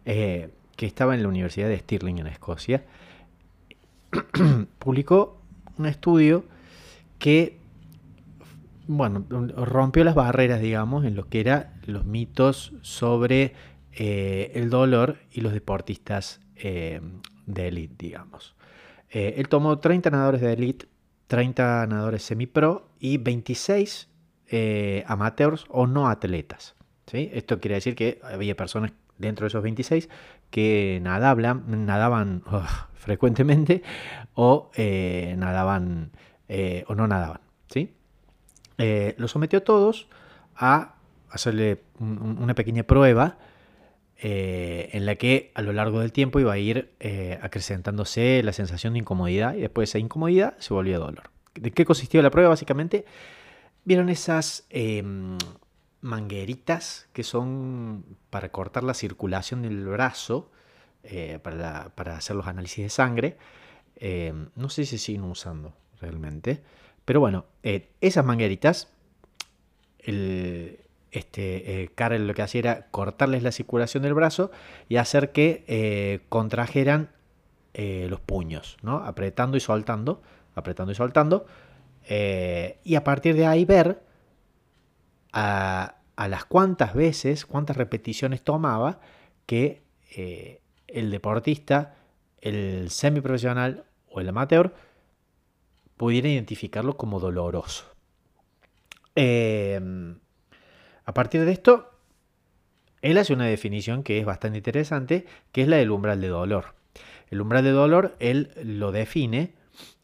eh, 0.06 0.52
que 0.78 0.86
estaba 0.86 1.16
en 1.16 1.22
la 1.22 1.28
Universidad 1.28 1.68
de 1.68 1.80
Stirling 1.80 2.20
en 2.20 2.28
Escocia, 2.28 2.86
publicó 4.80 5.42
un 5.78 5.86
estudio 5.86 6.46
que, 7.20 7.58
bueno, 8.88 9.26
rompió 9.30 10.06
las 10.06 10.16
barreras, 10.16 10.62
digamos, 10.62 11.04
en 11.04 11.18
lo 11.18 11.28
que 11.28 11.42
eran 11.42 11.74
los 11.86 12.06
mitos 12.06 12.72
sobre 12.84 13.54
eh, 13.92 14.50
el 14.56 14.70
dolor 14.70 15.18
y 15.30 15.42
los 15.42 15.52
deportistas 15.52 16.40
eh, 16.56 17.02
de 17.46 17.68
élite, 17.68 17.96
digamos. 17.98 18.56
Él 19.10 19.48
tomó 19.50 19.80
30 19.80 20.10
nadadores 20.10 20.42
de 20.42 20.54
élite 20.54 20.88
30 21.28 21.88
nadadores 21.88 22.24
semi-pro 22.24 22.90
y 23.00 23.18
26 23.18 24.10
eh, 24.48 25.04
amateurs 25.08 25.66
o 25.70 25.88
no 25.88 26.08
atletas. 26.08 26.76
¿sí? 27.06 27.30
Esto 27.34 27.60
quiere 27.60 27.76
decir 27.76 27.96
que 27.96 28.20
había 28.24 28.56
personas 28.56 28.94
dentro 29.18 29.44
de 29.44 29.50
esos 29.50 29.62
26 29.62 30.10
que 30.50 31.00
nadaban, 31.02 32.44
frecuentemente 32.94 33.84
o 34.34 34.72
eh, 34.76 35.36
nadaban 35.38 36.12
eh, 36.48 36.86
o 36.88 36.96
no 36.96 37.08
nadaban. 37.08 37.42
¿sí? 37.70 37.94
eh, 38.78 39.16
los 39.18 39.32
sometió 39.32 39.60
a 39.60 39.64
todos 39.64 40.08
a 40.56 40.96
hacerle 41.30 41.84
una 42.00 42.56
pequeña 42.56 42.84
prueba 42.84 43.38
eh, 44.20 44.90
en 44.94 45.06
la 45.06 45.16
que 45.16 45.52
a 45.54 45.62
lo 45.62 45.74
largo 45.74 46.00
del 46.00 46.12
tiempo 46.12 46.40
iba 46.40 46.52
a 46.52 46.58
ir 46.58 46.92
eh, 47.00 47.38
acrecentándose 47.44 48.42
la 48.44 48.52
sensación 48.52 48.94
de 48.94 49.00
incomodidad 49.00 49.54
y 49.54 49.62
después 49.62 49.90
esa 49.90 50.00
incomodidad 50.00 50.58
se 50.58 50.74
volvió 50.74 51.00
dolor. 51.00 51.30
¿De 51.54 51.70
qué 51.70 51.86
consistió 51.86 52.22
la 52.24 52.32
prueba? 52.32 52.50
Básicamente, 52.50 53.06
vieron 53.86 54.10
esas 54.10 54.66
em, 54.72 55.38
mangueritas 56.02 57.08
que 57.14 57.22
son 57.22 58.06
para 58.32 58.50
cortar 58.50 58.84
la 58.84 58.96
circulación 58.96 59.62
del 59.62 59.86
brazo, 59.86 60.52
eh, 61.04 61.38
para, 61.44 61.92
hacer 62.16 62.36
los 62.36 62.48
análisis 62.48 62.86
de 62.86 62.90
sangre. 62.90 63.38
Em, 63.98 64.50
no 64.56 64.70
sé 64.70 64.86
si 64.86 64.98
siguen 64.98 65.26
usando 65.26 65.74
realmente. 66.02 66.64
Pero 67.06 67.20
bueno, 67.20 67.46
esas 68.02 68.26
mangueritas, 68.26 68.92
el, 70.00 70.80
este, 71.12 71.84
eh, 71.84 71.90
Karel 71.96 72.28
lo 72.28 72.34
que 72.34 72.42
hacía 72.42 72.60
era 72.60 72.88
cortarles 72.92 73.44
la 73.44 73.52
circulación 73.52 74.04
del 74.04 74.14
brazo 74.14 74.52
y 74.90 74.98
hacer 74.98 75.32
que 75.32 75.64
eh, 75.68 76.22
contrajeran 76.30 77.12
eh, 77.74 78.08
los 78.10 78.20
puños, 78.20 78.78
¿no? 78.82 78.98
apretando 78.98 79.58
y 79.58 79.60
soltando, 79.60 80.22
apretando 80.56 80.92
y 80.92 80.96
soltando, 80.96 81.46
y 82.10 82.96
a 82.96 83.04
partir 83.04 83.36
de 83.36 83.46
ahí 83.46 83.66
ver 83.66 84.02
a, 85.34 85.96
las 86.16 86.46
cuantas 86.46 86.94
veces, 86.94 87.46
cuántas 87.46 87.76
repeticiones 87.76 88.42
tomaba 88.44 89.02
que 89.46 89.84
el 90.88 91.12
deportista, 91.12 91.96
el 92.40 92.90
semiprofesional 92.90 93.84
o 94.10 94.22
el 94.22 94.30
amateur 94.30 94.74
pudiera 95.98 96.30
identificarlo 96.30 96.96
como 96.96 97.20
doloroso. 97.20 97.84
A 101.08 101.14
partir 101.14 101.46
de 101.46 101.54
esto, 101.54 101.90
él 103.02 103.18
hace 103.18 103.32
una 103.32 103.46
definición 103.46 104.04
que 104.04 104.20
es 104.20 104.26
bastante 104.26 104.58
interesante, 104.58 105.26
que 105.54 105.62
es 105.62 105.70
la 105.70 105.78
del 105.78 105.90
umbral 105.90 106.20
de 106.20 106.28
dolor. 106.28 106.76
El 107.32 107.40
umbral 107.40 107.64
de 107.64 107.72
dolor, 107.72 108.18
él 108.20 108.52
lo 108.62 108.92
define 108.92 109.54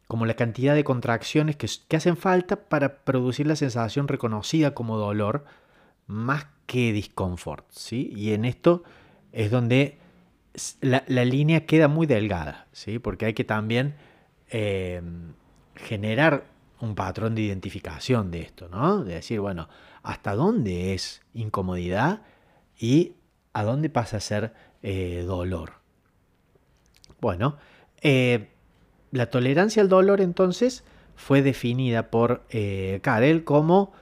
como 0.07 0.25
la 0.25 0.36
cantidad 0.36 0.74
de 0.74 0.86
contracciones 0.86 1.57
que, 1.57 1.67
hacen 1.98 2.15
falta 2.15 2.55
para 2.55 3.03
producir 3.03 3.48
la 3.48 3.57
sensación 3.57 4.07
reconocida 4.07 4.74
como 4.74 4.98
dolor, 4.98 5.43
más 6.07 6.48
que 6.67 6.93
disconfort. 6.93 7.65
¿sí? 7.69 8.10
Y 8.15 8.31
en 8.31 8.45
esto 8.45 8.83
es 9.33 9.51
donde 9.51 9.98
la, 10.79 11.03
línea 11.07 11.65
queda 11.65 11.89
muy 11.89 12.07
delgada, 12.07 12.67
¿sí? 12.72 12.98
porque 12.98 13.25
hay 13.25 13.33
que 13.33 13.43
también 13.43 13.95
eh, 14.51 15.01
generar 15.75 16.45
un 16.79 16.95
patrón 16.95 17.36
de 17.36 17.41
identificación 17.41 18.31
de 18.31 18.41
esto, 18.41 18.67
¿no? 18.69 19.03
De 19.03 19.15
decir, 19.15 19.39
bueno, 19.39 19.69
hasta 20.03 20.36
dónde 20.36 20.93
es 20.93 21.22
incomodidad 21.33 22.22
y 22.77 23.13
a 23.53 23.63
dónde 23.63 23.89
pasa 23.89 24.17
a 24.17 24.19
ser 24.19 24.53
eh, 24.81 25.24
dolor. 25.25 25.74
Bueno, 27.22 27.57
eh, 28.01 28.50
la 29.12 29.27
tolerancia 29.29 29.81
al 29.81 29.89
dolor 29.89 30.19
entonces 30.19 30.83
fue 31.15 31.41
definida 31.41 32.10
por 32.10 32.43
eh, 32.50 33.01
como 33.45 33.93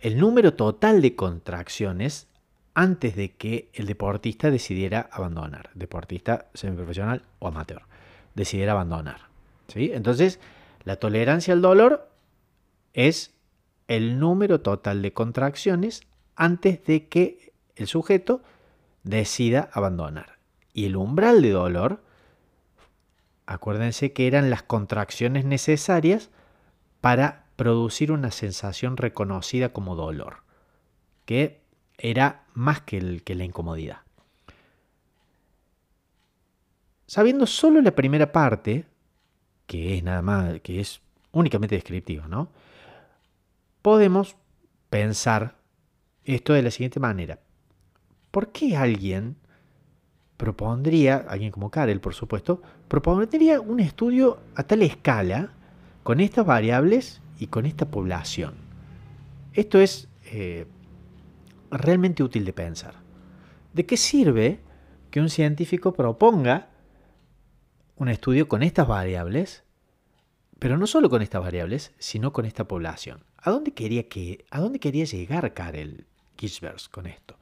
el 0.00 0.18
número 0.18 0.54
total 0.54 1.00
de 1.00 1.16
contracciones 1.16 2.28
antes 2.74 3.16
de 3.16 3.32
que 3.32 3.70
el 3.72 3.86
deportista 3.86 4.50
decidiera 4.50 5.08
abandonar, 5.10 5.70
deportista 5.74 6.46
semiprofesional 6.54 7.22
o 7.38 7.48
amateur, 7.48 7.82
decidiera 8.34 8.72
abandonar. 8.72 9.22
¿sí? 9.68 9.90
Entonces, 9.92 10.38
la 10.84 10.96
tolerancia 10.96 11.54
al 11.54 11.62
dolor 11.62 12.08
es 12.92 13.34
el 13.88 14.20
número 14.20 14.60
total 14.60 15.02
de 15.02 15.12
contracciones 15.12 16.02
antes 16.36 16.84
de 16.84 17.08
que 17.08 17.52
el 17.74 17.86
sujeto 17.88 18.42
decida 19.02 19.70
abandonar. 19.72 20.38
Y 20.72 20.84
el 20.86 20.96
umbral 20.96 21.42
de 21.42 21.50
dolor, 21.50 22.02
acuérdense 23.46 24.12
que 24.12 24.26
eran 24.26 24.50
las 24.50 24.62
contracciones 24.62 25.44
necesarias 25.44 26.30
para 27.00 27.46
producir 27.56 28.12
una 28.12 28.30
sensación 28.30 28.96
reconocida 28.96 29.70
como 29.70 29.96
dolor, 29.96 30.42
que 31.24 31.60
era 31.96 32.44
más 32.54 32.82
que, 32.82 32.98
el, 32.98 33.24
que 33.24 33.34
la 33.34 33.44
incomodidad. 33.44 34.02
Sabiendo 37.06 37.46
solo 37.46 37.80
la 37.80 37.92
primera 37.92 38.30
parte, 38.30 38.84
que 39.66 39.96
es 39.96 40.04
nada 40.04 40.20
más, 40.22 40.60
que 40.60 40.78
es 40.78 41.00
únicamente 41.32 41.74
descriptiva, 41.74 42.28
¿no? 42.28 42.50
Podemos 43.82 44.36
pensar 44.90 45.56
esto 46.24 46.52
de 46.52 46.62
la 46.62 46.70
siguiente 46.70 47.00
manera. 47.00 47.40
¿Por 48.30 48.52
qué 48.52 48.76
alguien 48.76 49.36
propondría, 50.36 51.16
alguien 51.28 51.50
como 51.50 51.70
Karel 51.70 52.00
por 52.00 52.14
supuesto, 52.14 52.62
propondría 52.88 53.60
un 53.60 53.80
estudio 53.80 54.38
a 54.54 54.62
tal 54.62 54.82
escala 54.82 55.52
con 56.02 56.20
estas 56.20 56.46
variables 56.46 57.20
y 57.38 57.46
con 57.48 57.66
esta 57.66 57.90
población? 57.90 58.54
Esto 59.54 59.80
es 59.80 60.08
eh, 60.26 60.66
realmente 61.70 62.22
útil 62.22 62.44
de 62.44 62.52
pensar. 62.52 62.94
¿De 63.72 63.86
qué 63.86 63.96
sirve 63.96 64.60
que 65.10 65.20
un 65.20 65.30
científico 65.30 65.92
proponga 65.92 66.68
un 67.96 68.08
estudio 68.08 68.48
con 68.48 68.62
estas 68.62 68.86
variables, 68.86 69.64
pero 70.58 70.76
no 70.76 70.86
solo 70.86 71.10
con 71.10 71.22
estas 71.22 71.42
variables, 71.42 71.92
sino 71.98 72.32
con 72.32 72.44
esta 72.44 72.68
población? 72.68 73.27
¿A 73.42 73.50
dónde 73.50 73.72
quería, 73.72 74.08
que, 74.08 74.44
a 74.50 74.60
dónde 74.60 74.80
quería 74.80 75.04
llegar 75.04 75.54
Karel 75.54 76.06
Kirchberg 76.36 76.90
con 76.90 77.06
esto? 77.06 77.36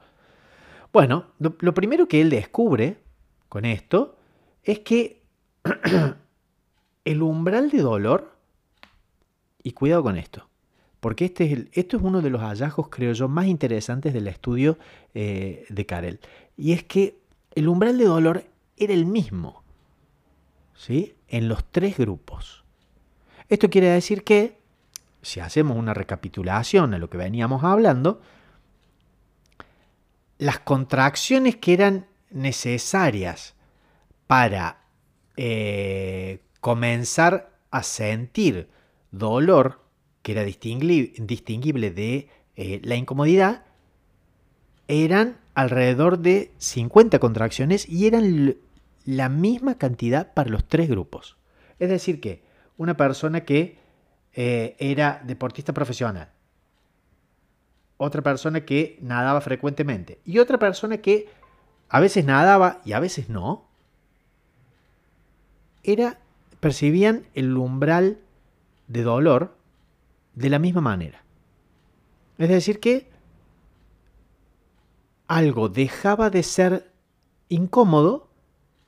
Bueno, 0.93 1.25
lo, 1.39 1.73
primero 1.73 2.07
que 2.07 2.21
él 2.21 2.29
descubre 2.29 2.97
con 3.49 3.65
esto 3.65 4.15
es 4.63 4.79
que 4.79 5.21
el 7.05 7.21
umbral 7.21 7.69
de 7.69 7.79
dolor, 7.79 8.35
y 9.63 9.71
cuidado 9.71 10.03
con 10.03 10.17
esto, 10.17 10.47
porque 10.99 11.25
este 11.25 11.51
es 11.51 11.65
esto 11.73 11.97
es 11.97 12.03
uno 12.03 12.21
de 12.21 12.29
los 12.29 12.41
hallazgos, 12.41 12.89
creo 12.89 13.13
yo, 13.13 13.27
más 13.27 13.47
interesantes 13.47 14.13
del 14.13 14.27
estudio 14.27 14.77
eh, 15.13 15.65
de 15.69 15.85
Karel, 15.85 16.19
y 16.55 16.71
es 16.71 16.83
que 16.83 17.19
el 17.53 17.67
umbral 17.67 17.97
de 17.97 18.05
dolor 18.05 18.43
era 18.77 18.93
el 18.93 19.05
mismo, 19.05 19.63
¿sí? 20.75 21.15
En 21.27 21.49
los 21.49 21.65
tres 21.65 21.97
grupos. 21.97 22.63
Esto 23.49 23.69
quiere 23.69 23.87
decir 23.87 24.23
que 24.23 24.57
si 25.27 25.41
hacemos 25.41 25.75
una 25.75 25.93
recapitulación 25.93 26.93
a 26.93 26.97
lo 26.99 27.09
que 27.09 27.17
veníamos 27.17 27.65
hablando, 27.65 28.21
las 30.37 30.59
contracciones 30.59 31.57
que 31.57 31.73
eran 31.73 32.07
necesarias 32.29 33.53
para 34.25 34.85
eh, 35.35 36.39
comenzar 36.61 37.51
a 37.71 37.83
sentir 37.83 38.69
dolor, 39.11 39.81
que 40.21 40.31
era 40.31 40.45
distinguible 40.45 41.91
de 41.91 42.29
eh, 42.55 42.79
la 42.83 42.95
incomodidad, 42.95 43.65
eran 44.87 45.39
alrededor 45.55 46.19
de 46.19 46.53
50 46.57 47.19
contracciones 47.19 47.87
y 47.89 48.07
eran 48.07 48.55
la 49.03 49.27
misma 49.27 49.77
cantidad 49.77 50.33
para 50.33 50.49
los 50.49 50.65
tres 50.69 50.87
grupos. 50.87 51.35
Es 51.79 51.89
decir, 51.89 52.21
que 52.21 52.43
una 52.77 52.95
persona 52.95 53.41
que 53.41 53.86
eh, 54.39 54.75
era 54.77 55.19
deportista 55.25 55.73
profesional. 55.73 56.29
Otra 57.97 58.21
persona 58.21 58.65
que 58.65 58.99
nadaba 59.01 59.41
frecuentemente. 59.41 60.21
Y 60.25 60.37
otra 60.37 60.59
persona 60.59 60.99
que 60.99 61.27
a 61.89 61.99
veces 61.99 62.23
nadaba 62.23 62.79
y 62.85 62.93
a 62.93 62.99
veces 62.99 63.29
no. 63.29 63.65
Era, 65.81 66.19
percibían 66.59 67.25
el 67.33 67.57
umbral 67.57 68.19
de 68.87 69.01
dolor 69.01 69.57
de 70.35 70.51
la 70.51 70.59
misma 70.59 70.81
manera. 70.81 71.23
Es 72.37 72.49
decir, 72.49 72.79
que 72.79 73.09
algo 75.25 75.67
dejaba 75.67 76.29
de 76.29 76.43
ser 76.43 76.91
incómodo 77.49 78.29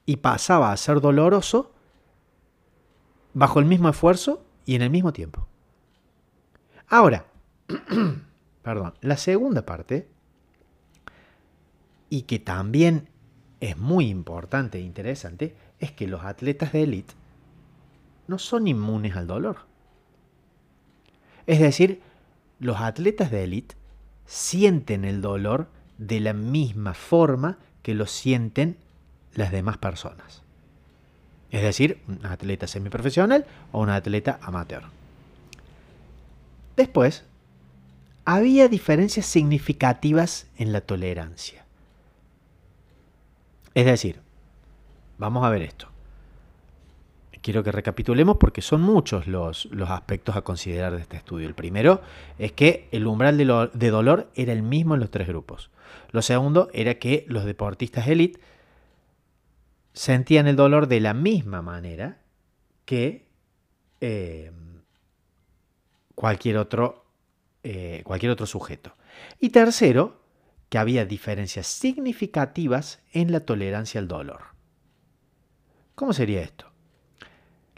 y 0.06 0.18
pasaba 0.18 0.72
a 0.72 0.78
ser 0.78 1.02
doloroso 1.02 1.72
bajo 3.34 3.58
el 3.60 3.66
mismo 3.66 3.90
esfuerzo 3.90 4.46
y 4.70 4.76
en 4.76 4.84
el 4.84 4.92
mismo 4.92 5.12
tiempo. 5.14 5.48
Ahora, 6.90 7.26
perdón, 8.62 8.94
la 9.02 9.18
segunda 9.18 9.66
parte, 9.66 10.08
y 12.08 12.22
que 12.22 12.38
también 12.38 13.10
es 13.62 13.78
muy 13.78 14.10
importante 14.10 14.78
e 14.78 14.82
interesante, 14.82 15.56
es 15.80 15.92
que 15.92 16.06
los 16.06 16.24
atletas 16.24 16.72
de 16.72 16.84
élite 16.84 17.16
no 18.28 18.38
son 18.38 18.68
inmunes 18.68 19.16
al 19.16 19.26
dolor. 19.26 19.66
Es 21.48 21.60
decir, 21.60 22.04
los 22.60 22.80
atletas 22.80 23.32
de 23.32 23.46
élite 23.46 23.76
sienten 24.28 25.04
el 25.04 25.20
dolor 25.20 25.68
de 25.98 26.20
la 26.20 26.34
misma 26.34 26.94
forma 26.94 27.58
que 27.82 27.96
lo 27.96 28.06
sienten 28.06 28.78
las 29.34 29.52
demás 29.52 29.80
personas. 29.80 30.44
Es 31.52 31.62
decir, 31.62 32.00
un 32.08 32.26
atleta 32.26 32.68
semiprofesional 32.68 33.46
o 33.72 33.82
un 33.82 33.90
atleta 33.90 34.40
amateur. 34.42 34.84
Después, 36.76 37.26
había 38.26 38.68
diferencias 38.68 39.26
significativas 39.26 40.48
en 40.58 40.72
la 40.72 40.82
tolerancia. 40.82 41.66
Es 43.74 43.86
decir, 43.86 44.20
vamos 45.18 45.44
a 45.44 45.50
ver 45.50 45.64
esto. 45.64 45.88
Quiero 47.42 47.64
que 47.64 47.72
recapitulemos 47.72 48.38
porque 48.38 48.62
son 48.62 48.82
muchos 48.82 49.26
los, 49.26 49.66
los 49.72 49.90
aspectos 49.90 50.36
a 50.36 50.42
considerar 50.42 50.96
de 50.96 51.02
este 51.02 51.18
estudio. 51.18 51.48
El 51.48 51.56
primero 51.56 52.02
es 52.38 52.52
que 52.52 52.88
el 52.92 53.08
umbral 53.08 53.38
de, 53.38 53.70
de 53.74 53.90
dolor 53.90 54.30
era 54.36 54.54
el 54.54 54.62
mismo 54.62 54.94
en 54.94 55.00
los 55.00 55.10
tres 55.10 55.28
grupos. 55.28 55.70
Lo 56.12 56.22
segundo 56.22 56.70
era 56.74 56.96
que 56.96 57.26
los 57.28 57.46
deportistas 57.46 58.08
élite 58.08 58.40
sentían 60.00 60.48
el 60.48 60.56
dolor 60.56 60.88
de 60.88 61.02
la 61.02 61.14
misma 61.14 61.62
manera 61.62 62.22
que 62.86 63.28
eh, 64.00 64.50
cualquier, 66.16 66.56
otro, 66.56 67.06
eh, 67.64 68.02
cualquier 68.06 68.32
otro 68.32 68.46
sujeto. 68.46 68.96
Y 69.42 69.50
tercero, 69.50 70.22
que 70.70 70.78
había 70.78 71.04
diferencias 71.04 71.68
significativas 71.68 73.04
en 73.12 73.34
la 73.34 73.42
tolerancia 73.42 74.00
al 74.00 74.08
dolor. 74.08 74.40
¿Cómo 75.96 76.14
sería 76.14 76.44
esto? 76.44 76.72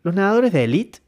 Los 0.03 0.13
nadadores 0.13 0.53
de 0.53 0.65
élite 0.65 0.99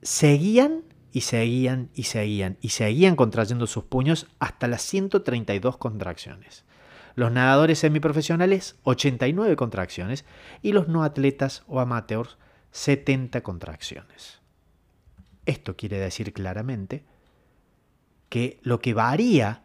seguían 0.00 0.82
y 1.12 1.20
seguían 1.20 1.90
y 1.94 2.04
seguían 2.04 2.56
y 2.62 2.70
seguían 2.70 3.16
contrayendo 3.16 3.66
sus 3.66 3.84
puños 3.84 4.28
hasta 4.38 4.66
las 4.66 4.80
132 4.80 5.76
contracciones. 5.76 6.64
Los 7.16 7.32
nadadores 7.32 7.80
semiprofesionales, 7.80 8.76
89 8.84 9.56
contracciones. 9.56 10.24
Y 10.62 10.72
los 10.72 10.86
no 10.86 11.02
atletas 11.02 11.64
o 11.66 11.80
amateurs, 11.80 12.36
70 12.70 13.40
contracciones. 13.40 14.40
Esto 15.46 15.76
quiere 15.76 15.98
decir 15.98 16.32
claramente 16.32 17.04
que 18.28 18.60
lo 18.62 18.80
que 18.80 18.94
varía 18.94 19.64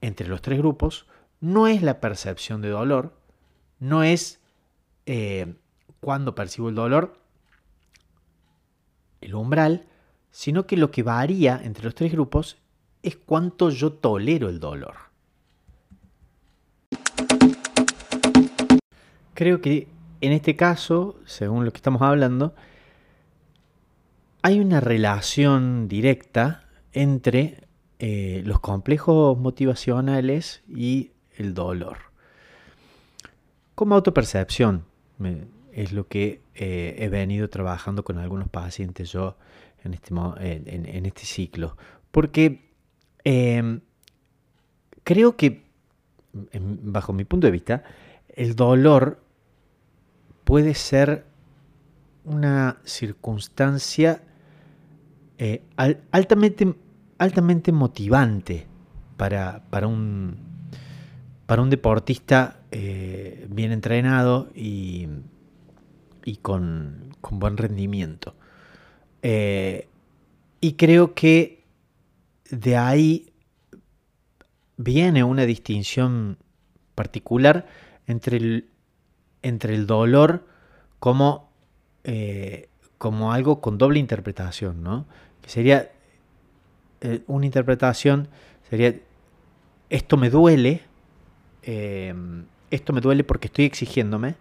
entre 0.00 0.28
los 0.28 0.42
tres 0.42 0.58
grupos 0.58 1.06
no 1.40 1.68
es 1.68 1.82
la 1.82 2.00
percepción 2.00 2.60
de 2.60 2.68
dolor, 2.68 3.18
no 3.78 4.02
es 4.02 4.40
eh, 5.06 5.54
cuando 6.00 6.34
percibo 6.34 6.68
el 6.68 6.74
dolor, 6.74 7.18
el 9.20 9.34
umbral, 9.34 9.86
sino 10.30 10.66
que 10.66 10.76
lo 10.76 10.90
que 10.90 11.02
varía 11.02 11.60
entre 11.62 11.84
los 11.84 11.94
tres 11.94 12.12
grupos 12.12 12.58
es 13.02 13.16
cuánto 13.16 13.70
yo 13.70 13.92
tolero 13.92 14.48
el 14.48 14.60
dolor. 14.60 15.05
Creo 19.36 19.60
que 19.60 19.86
en 20.22 20.32
este 20.32 20.56
caso, 20.56 21.20
según 21.26 21.66
lo 21.66 21.70
que 21.70 21.76
estamos 21.76 22.00
hablando, 22.00 22.54
hay 24.40 24.60
una 24.60 24.80
relación 24.80 25.88
directa 25.88 26.64
entre 26.94 27.68
eh, 27.98 28.40
los 28.46 28.60
complejos 28.60 29.36
motivacionales 29.36 30.62
y 30.66 31.10
el 31.36 31.52
dolor. 31.52 31.98
Como 33.74 33.94
autopercepción, 33.94 34.86
es 35.70 35.92
lo 35.92 36.08
que 36.08 36.40
eh, 36.54 36.96
he 36.98 37.10
venido 37.10 37.50
trabajando 37.50 38.04
con 38.04 38.16
algunos 38.16 38.48
pacientes 38.48 39.12
yo 39.12 39.36
en 39.84 39.92
este, 39.92 40.14
este 41.08 41.26
ciclo. 41.26 41.76
Porque 42.10 42.70
em, 43.22 43.82
creo 45.04 45.36
que, 45.36 45.66
bajo 46.54 47.12
mi 47.12 47.24
punto 47.26 47.46
de 47.46 47.50
vista, 47.50 47.84
el 48.28 48.56
dolor 48.56 49.25
puede 50.46 50.74
ser 50.74 51.26
una 52.24 52.78
circunstancia 52.84 54.22
eh, 55.38 55.64
altamente, 56.12 56.72
altamente 57.18 57.72
motivante 57.72 58.68
para, 59.16 59.64
para, 59.70 59.88
un, 59.88 60.36
para 61.46 61.62
un 61.62 61.68
deportista 61.68 62.60
eh, 62.70 63.48
bien 63.50 63.72
entrenado 63.72 64.48
y, 64.54 65.08
y 66.24 66.36
con, 66.36 67.10
buen 67.28 67.56
rendimiento. 67.56 68.36
Eh, 69.22 69.88
y 70.60 70.74
creo 70.74 71.12
que 71.12 71.64
de 72.52 72.76
ahí 72.76 73.32
viene 74.76 75.24
una 75.24 75.44
distinción 75.44 76.38
particular 76.94 77.66
entre 78.06 78.36
el, 78.36 78.70
entre 79.46 79.74
el 79.74 79.86
dolor 79.86 80.44
como, 80.98 81.52
eh, 82.02 82.68
como 82.98 83.32
algo 83.32 83.60
con 83.60 83.78
doble 83.78 84.00
interpretación, 84.00 84.82
¿no? 84.82 85.06
Que 85.40 85.50
sería 85.50 85.92
eh, 87.00 87.22
una 87.28 87.46
interpretación, 87.46 88.28
sería 88.68 88.96
esto 89.88 90.16
me 90.16 90.30
duele, 90.30 90.82
em, 91.62 92.46
esto 92.72 92.92
me 92.92 93.00
duele 93.00 93.22
porque 93.22 93.46
estoy 93.46 93.66
exigiéndome, 93.66 94.34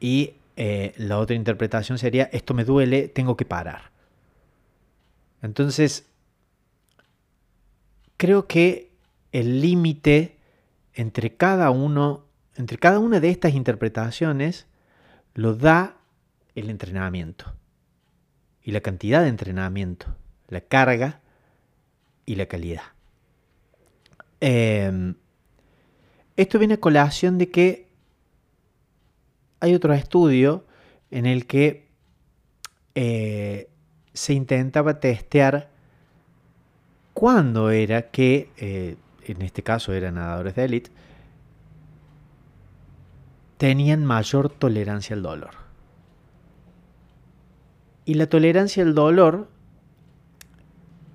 y 0.00 0.34
eh, 0.56 0.94
la 0.96 1.18
otra 1.18 1.36
interpretación 1.36 1.98
sería 1.98 2.30
esto 2.32 2.54
me 2.54 2.64
duele, 2.64 3.08
tengo 3.08 3.36
que 3.36 3.44
parar. 3.44 3.90
Entonces, 5.42 6.06
creo 8.16 8.46
que 8.46 8.90
el 9.32 9.60
límite 9.60 10.38
entre 10.94 11.36
cada 11.36 11.70
uno 11.70 12.31
entre 12.56 12.78
cada 12.78 12.98
una 12.98 13.20
de 13.20 13.30
estas 13.30 13.54
interpretaciones 13.54 14.66
lo 15.34 15.54
da 15.54 15.96
el 16.54 16.70
entrenamiento 16.70 17.54
y 18.62 18.72
la 18.72 18.80
cantidad 18.80 19.22
de 19.22 19.28
entrenamiento, 19.28 20.14
la 20.48 20.60
carga 20.60 21.20
y 22.26 22.36
la 22.36 22.46
calidad. 22.46 22.82
Em, 24.40 25.14
esto 26.36 26.58
viene 26.58 26.74
a 26.74 26.80
colación 26.80 27.38
de 27.38 27.50
que 27.50 27.88
hay 29.60 29.74
otro 29.74 29.92
estudio 29.94 30.66
en 31.10 31.26
el 31.26 31.46
que 31.46 31.88
eh, 32.94 33.70
se 34.12 34.34
intentaba 34.34 35.00
testear 35.00 35.70
cuándo 37.14 37.70
era 37.70 38.10
que, 38.10 38.50
eh, 38.56 38.96
en 39.24 39.42
este 39.42 39.62
caso 39.62 39.92
eran 39.92 40.16
nadadores 40.16 40.54
de 40.54 40.64
élite, 40.64 40.90
tenían 43.62 44.04
mayor 44.04 44.48
tolerancia 44.48 45.14
al 45.14 45.22
dolor. 45.22 45.50
Y 48.04 48.14
la 48.14 48.26
tolerancia 48.26 48.82
al 48.82 48.92
dolor 48.92 49.48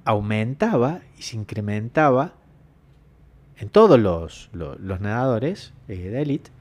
aumentaba 0.05 1.01
y 1.17 1.23
se 1.23 1.36
incrementaba 1.36 2.36
en 3.57 3.67
todos 3.67 3.99
los, 3.99 4.49
nadadores 4.53 5.73
eh, 5.89 5.97
de 5.97 6.21
élite, 6.21 6.51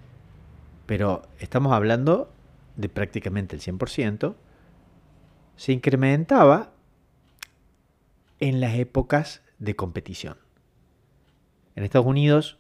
pero 0.87 1.23
estamos 1.39 1.73
hablando 1.73 2.33
de 2.75 2.89
prácticamente 2.89 3.55
el 3.55 3.63
100%, 3.63 4.35
se 5.55 5.71
incrementaba 5.71 6.73
en 8.41 8.59
las 8.59 8.75
épocas 8.75 9.41
de 9.61 9.77
competición. 9.77 10.37
En 11.77 11.85
Estados 11.85 12.09
Unidos 12.09 12.59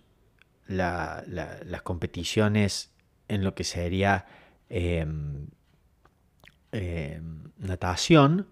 las 0.69 1.83
competiciones 1.83 2.93
en 3.29 3.45
lo 3.45 3.55
que 3.55 3.65
sería 3.65 4.27
em, 4.69 5.49
em, 6.73 7.51
natación, 7.59 8.49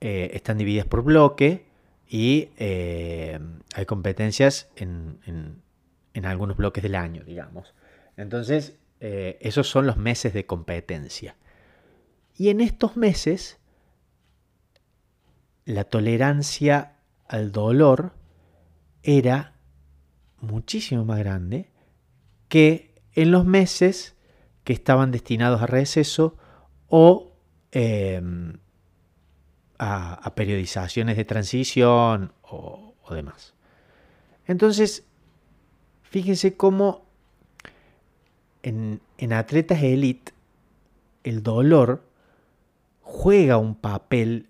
eh, 0.00 0.30
están 0.34 0.58
divididas 0.58 0.86
por 0.86 1.02
bloque 1.02 1.66
y 2.08 2.50
em, 2.56 3.60
hay 3.74 3.86
competencias 3.86 4.68
en, 4.76 5.62
algunos 6.24 6.56
bloques 6.56 6.82
del 6.82 6.94
año, 6.94 7.24
digamos. 7.24 7.74
Entonces, 8.16 8.76
eh, 9.00 9.38
esos 9.40 9.68
son 9.68 9.86
los 9.86 9.96
meses 9.96 10.32
de 10.34 10.44
competencia. 10.46 11.36
Y 12.36 12.48
en 12.48 12.60
estos 12.60 12.96
meses, 12.96 13.58
la 15.64 15.84
tolerancia 15.84 16.96
al 17.26 17.50
dolor 17.52 18.12
era 19.02 19.54
muchísimo 20.40 21.04
más 21.04 21.18
grande 21.18 21.70
que 22.48 22.91
en 23.14 23.30
los 23.30 23.44
meses 23.44 24.14
que 24.64 24.72
estaban 24.72 25.10
destinados 25.10 25.60
a 25.62 25.66
receso 25.66 26.36
o 26.88 27.32
em, 27.72 28.58
a, 29.78 30.34
periodizaciones 30.34 31.16
de 31.16 31.24
transición 31.24 32.32
o, 32.42 32.94
demás. 33.10 33.52
Entonces, 34.46 35.04
fíjense 36.02 36.56
cómo 36.56 37.04
en, 38.62 39.02
en 39.18 39.32
atletas 39.34 39.82
elite 39.82 40.32
el 41.24 41.42
dolor 41.42 42.02
juega 43.02 43.58
un 43.58 43.74
papel 43.74 44.48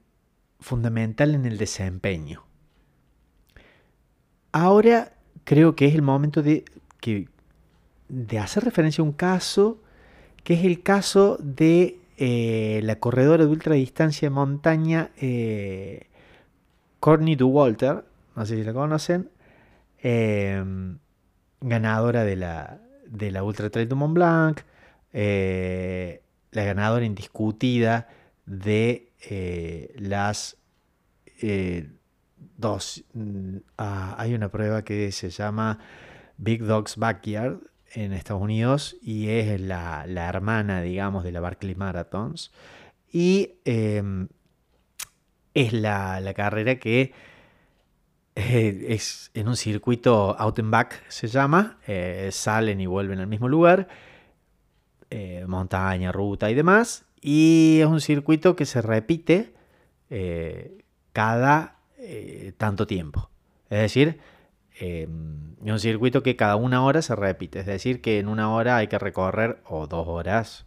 fundamental 0.60 1.34
en 1.34 1.46
el 1.46 1.58
desempeño. 1.58 2.44
Ahora 4.52 5.14
creo 5.44 5.74
que 5.74 5.86
es 5.86 5.94
el 5.94 6.02
momento 6.02 6.42
de 6.42 6.64
que, 7.00 7.28
de 8.12 8.38
hacer 8.38 8.62
referencia 8.62 9.00
a 9.00 9.06
un 9.06 9.12
caso 9.12 9.80
que 10.44 10.54
es 10.54 10.64
el 10.64 10.82
caso 10.82 11.38
de 11.40 11.98
eh, 12.18 12.80
la 12.82 12.96
corredora 12.96 13.44
de 13.44 13.50
ultradistancia 13.50 14.26
de 14.26 14.34
montaña 14.34 15.10
eh, 15.16 16.08
Courtney 17.00 17.36
Walter, 17.36 18.04
no 18.36 18.44
sé 18.44 18.56
si 18.56 18.64
la 18.64 18.74
conocen, 18.74 19.30
em, 20.02 20.98
ganadora 21.60 22.24
de 22.24 22.36
la, 22.36 22.80
de 23.06 23.30
la 23.30 23.42
Ultra 23.42 23.70
Trail 23.70 23.88
du 23.88 23.96
Mont 23.96 24.14
Blanc, 24.14 24.60
eh, 25.12 26.22
la 26.50 26.64
ganadora 26.64 27.04
indiscutida 27.04 28.08
de 28.44 29.10
eh, 29.30 29.94
las 29.98 30.58
eh, 31.40 31.90
dos. 32.58 33.04
Mm, 33.14 33.56
ah, 33.78 34.16
hay 34.18 34.34
una 34.34 34.50
prueba 34.50 34.82
que 34.84 35.10
se 35.12 35.30
llama 35.30 35.78
Big 36.36 36.62
Dog's 36.62 36.96
Backyard 36.96 37.71
en 37.94 38.12
Estados 38.12 38.42
Unidos 38.42 38.96
y 39.02 39.28
es 39.28 39.60
la, 39.60 40.04
hermana, 40.06 40.82
digamos, 40.82 41.24
de 41.24 41.32
la 41.32 41.40
Barclay 41.40 41.74
Marathons. 41.74 42.52
Y 43.12 43.54
em, 43.64 44.28
es 45.54 45.72
la, 45.72 46.32
carrera 46.34 46.78
que 46.78 47.12
eh, 48.34 48.86
es 48.88 49.30
en 49.34 49.48
un 49.48 49.56
circuito 49.56 50.36
out 50.38 50.58
and 50.58 50.70
back, 50.70 51.04
se 51.08 51.28
llama. 51.28 51.78
salen 52.30 52.80
y 52.80 52.86
vuelven 52.86 53.18
al 53.18 53.26
mismo 53.26 53.48
lugar. 53.48 53.88
montaña, 55.46 56.12
ruta 56.12 56.50
y 56.50 56.54
demás. 56.54 57.04
Y 57.22 57.78
es 57.80 57.86
un 57.86 58.00
circuito 58.00 58.56
que 58.56 58.66
se 58.66 58.82
repite 58.82 59.52
eh, 60.10 60.84
cada 61.12 61.78
eh, 61.96 62.52
tanto 62.58 62.86
tiempo. 62.86 63.30
Es 63.70 63.78
decir, 63.78 64.18
es 64.78 65.06
un 65.08 65.78
circuito 65.78 66.22
que 66.22 66.36
cada 66.36 66.56
una 66.56 66.84
hora 66.84 67.02
se 67.02 67.14
repite. 67.14 67.60
Es 67.60 67.66
decir, 67.66 68.00
que 68.00 68.18
en 68.18 68.28
una 68.28 68.52
hora 68.52 68.76
hay 68.76 68.88
que 68.88 68.98
recorrer, 68.98 69.58
o 69.66 69.86
dos 69.86 70.08
horas, 70.08 70.66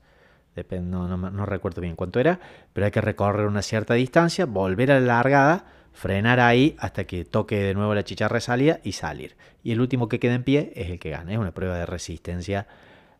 depende, 0.56 0.98
no, 0.98 1.46
recuerdo 1.46 1.82
bien 1.82 1.96
cuánto 1.96 2.20
era, 2.20 2.40
pero 2.74 2.86
hay 2.86 2.92
que 2.92 3.02
recorrer 3.02 3.48
una 3.48 3.62
cierta 3.62 3.94
distancia, 3.94 4.46
volver 4.46 4.92
a 4.92 5.00
la 5.00 5.06
largada, 5.06 5.66
frenar 5.92 6.40
ahí 6.40 6.76
hasta 6.80 7.06
que 7.06 7.26
toque 7.26 7.58
de 7.58 7.74
nuevo 7.74 7.94
la 7.94 8.04
chicharra 8.04 8.40
salida 8.40 8.80
y 8.84 8.94
salir. 8.94 9.36
Y 9.64 9.72
el 9.72 9.82
último 9.82 10.08
que 10.08 10.20
queda 10.20 10.36
en 10.36 10.44
pie 10.44 10.72
es 10.76 10.90
el 10.90 11.00
que 11.00 11.10
gana. 11.10 11.32
Es 11.32 11.38
una 11.38 11.54
prueba 11.54 11.78
de 11.78 11.86
resistencia 11.86 12.68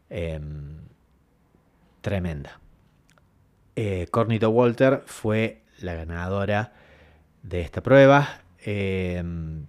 em, 0.10 0.78
tremenda. 2.02 2.60
Eh, 3.76 4.08
Cornito 4.12 4.50
Walter 4.50 5.04
fue 5.06 5.62
la 5.82 5.94
ganadora 5.96 6.74
de 7.44 7.62
esta 7.62 7.82
prueba. 7.82 8.42
Em, 8.64 9.66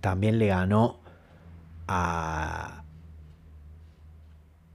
también 0.00 0.38
le 0.38 0.48
ganó 0.48 1.00
a, 1.86 2.84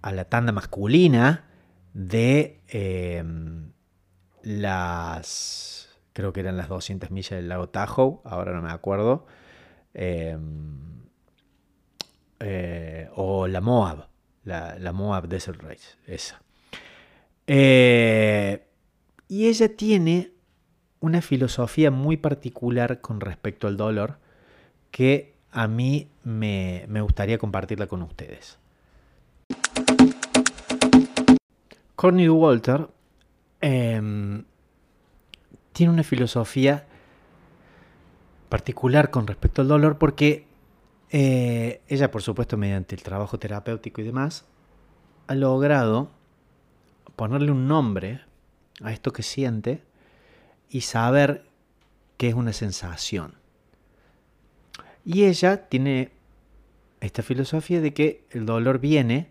a 0.02 0.12
la 0.12 0.26
tanda 0.26 0.52
masculina 0.52 1.46
de 1.94 2.62
em, 2.68 3.72
las, 4.44 5.90
creo 6.14 6.34
que 6.34 6.42
eran 6.42 6.58
las 6.58 6.70
200 6.70 7.12
millas 7.12 7.32
del 7.32 7.50
lago 7.50 7.70
Tahoe, 7.70 8.20
ahora 8.24 8.54
no 8.54 8.62
me 8.62 8.72
acuerdo, 8.72 9.26
em, 9.94 11.04
eh, 12.40 13.10
o 13.16 13.48
la 13.48 13.62
Moab, 13.62 14.08
la, 14.44 14.78
la 14.80 14.94
Moab 14.94 15.28
Desert 15.28 15.62
Race, 15.62 15.98
esa. 16.08 16.42
Eh, 17.48 18.66
y 19.28 19.48
ella 19.48 19.76
tiene 19.76 20.32
una 21.00 21.22
filosofía 21.22 21.92
muy 21.92 22.18
particular 22.18 23.02
con 23.02 23.22
respecto 23.22 23.68
al 23.68 23.78
dolor 23.78 24.20
que 24.92 25.34
a 25.52 25.68
mí 25.68 26.08
me, 26.24 26.86
gustaría 27.02 27.38
compartirla 27.38 27.88
con 27.88 28.02
ustedes. 28.02 28.58
Courtney 31.96 32.30
Walter 32.30 32.88
em, 33.62 34.46
tiene 35.74 35.94
una 35.94 36.04
filosofía 36.04 36.86
particular 38.48 39.10
con 39.10 39.28
respecto 39.28 39.62
al 39.62 39.68
dolor 39.68 39.98
porque 39.98 40.48
eh, 41.12 41.82
ella, 41.88 42.12
por 42.12 42.22
supuesto, 42.22 42.58
mediante 42.58 42.96
el 42.96 43.04
trabajo 43.04 43.40
terapéutico 43.40 44.02
y 44.02 44.04
demás, 44.04 44.46
ha 45.28 45.36
logrado 45.36 46.12
ponerle 47.16 47.52
un 47.52 47.68
nombre 47.68 48.22
a 48.82 48.92
esto 48.92 49.12
que 49.12 49.24
siente 49.24 49.84
y 50.70 50.82
saber 50.82 51.46
qué 52.18 52.30
es 52.30 52.36
una 52.36 52.54
sensación. 52.54 53.39
Y 55.06 55.26
ella 55.26 55.68
tiene 55.70 56.12
esta 57.02 57.24
filosofía 57.24 57.82
de 57.82 57.94
que 57.94 58.26
el 58.32 58.46
dolor 58.46 58.80
viene 58.80 59.30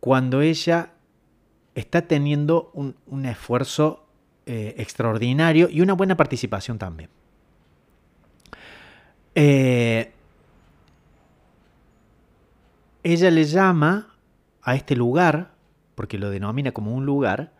cuando 0.00 0.40
ella 0.40 0.92
está 1.74 2.02
teniendo 2.02 2.70
un, 2.74 3.26
esfuerzo 3.26 4.06
eh, 4.46 4.74
extraordinario 4.78 5.68
y 5.70 5.80
una 5.80 5.94
buena 5.94 6.16
participación 6.16 6.78
también. 6.78 7.10
Eh, 9.34 10.12
ella 13.02 13.30
le 13.30 13.44
llama 13.44 14.14
a 14.62 14.74
este 14.74 14.96
lugar 14.96 15.52
porque 15.94 16.18
lo 16.18 16.30
denomina 16.30 16.72
como 16.72 16.94
un 16.94 17.04
lugar, 17.04 17.52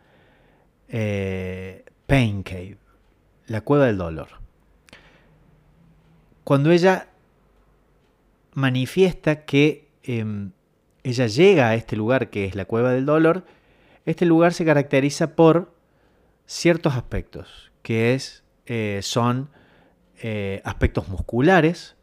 eh, 0.88 1.84
Pain 2.06 2.42
Cave, 2.42 2.78
la 3.46 3.60
cueva 3.60 3.86
del 3.86 3.98
dolor. 3.98 4.39
Cuando 6.50 6.72
ella 6.72 7.06
manifiesta 8.54 9.44
que 9.44 9.86
em, 10.02 10.50
ella 11.04 11.28
llega 11.28 11.68
a 11.68 11.76
este 11.76 11.94
lugar 11.94 12.28
que 12.28 12.44
es 12.44 12.56
la 12.56 12.64
cueva 12.64 12.90
del 12.90 13.06
dolor, 13.06 13.44
este 14.04 14.26
lugar 14.26 14.52
se 14.52 14.64
caracteriza 14.64 15.36
por 15.36 15.72
ciertos 16.46 16.96
aspectos, 16.96 17.70
que 17.82 18.14
es, 18.14 18.42
eh, 18.66 18.98
son 19.00 19.50
eh, 20.22 20.60
aspectos 20.64 21.06
musculares, 21.06 21.94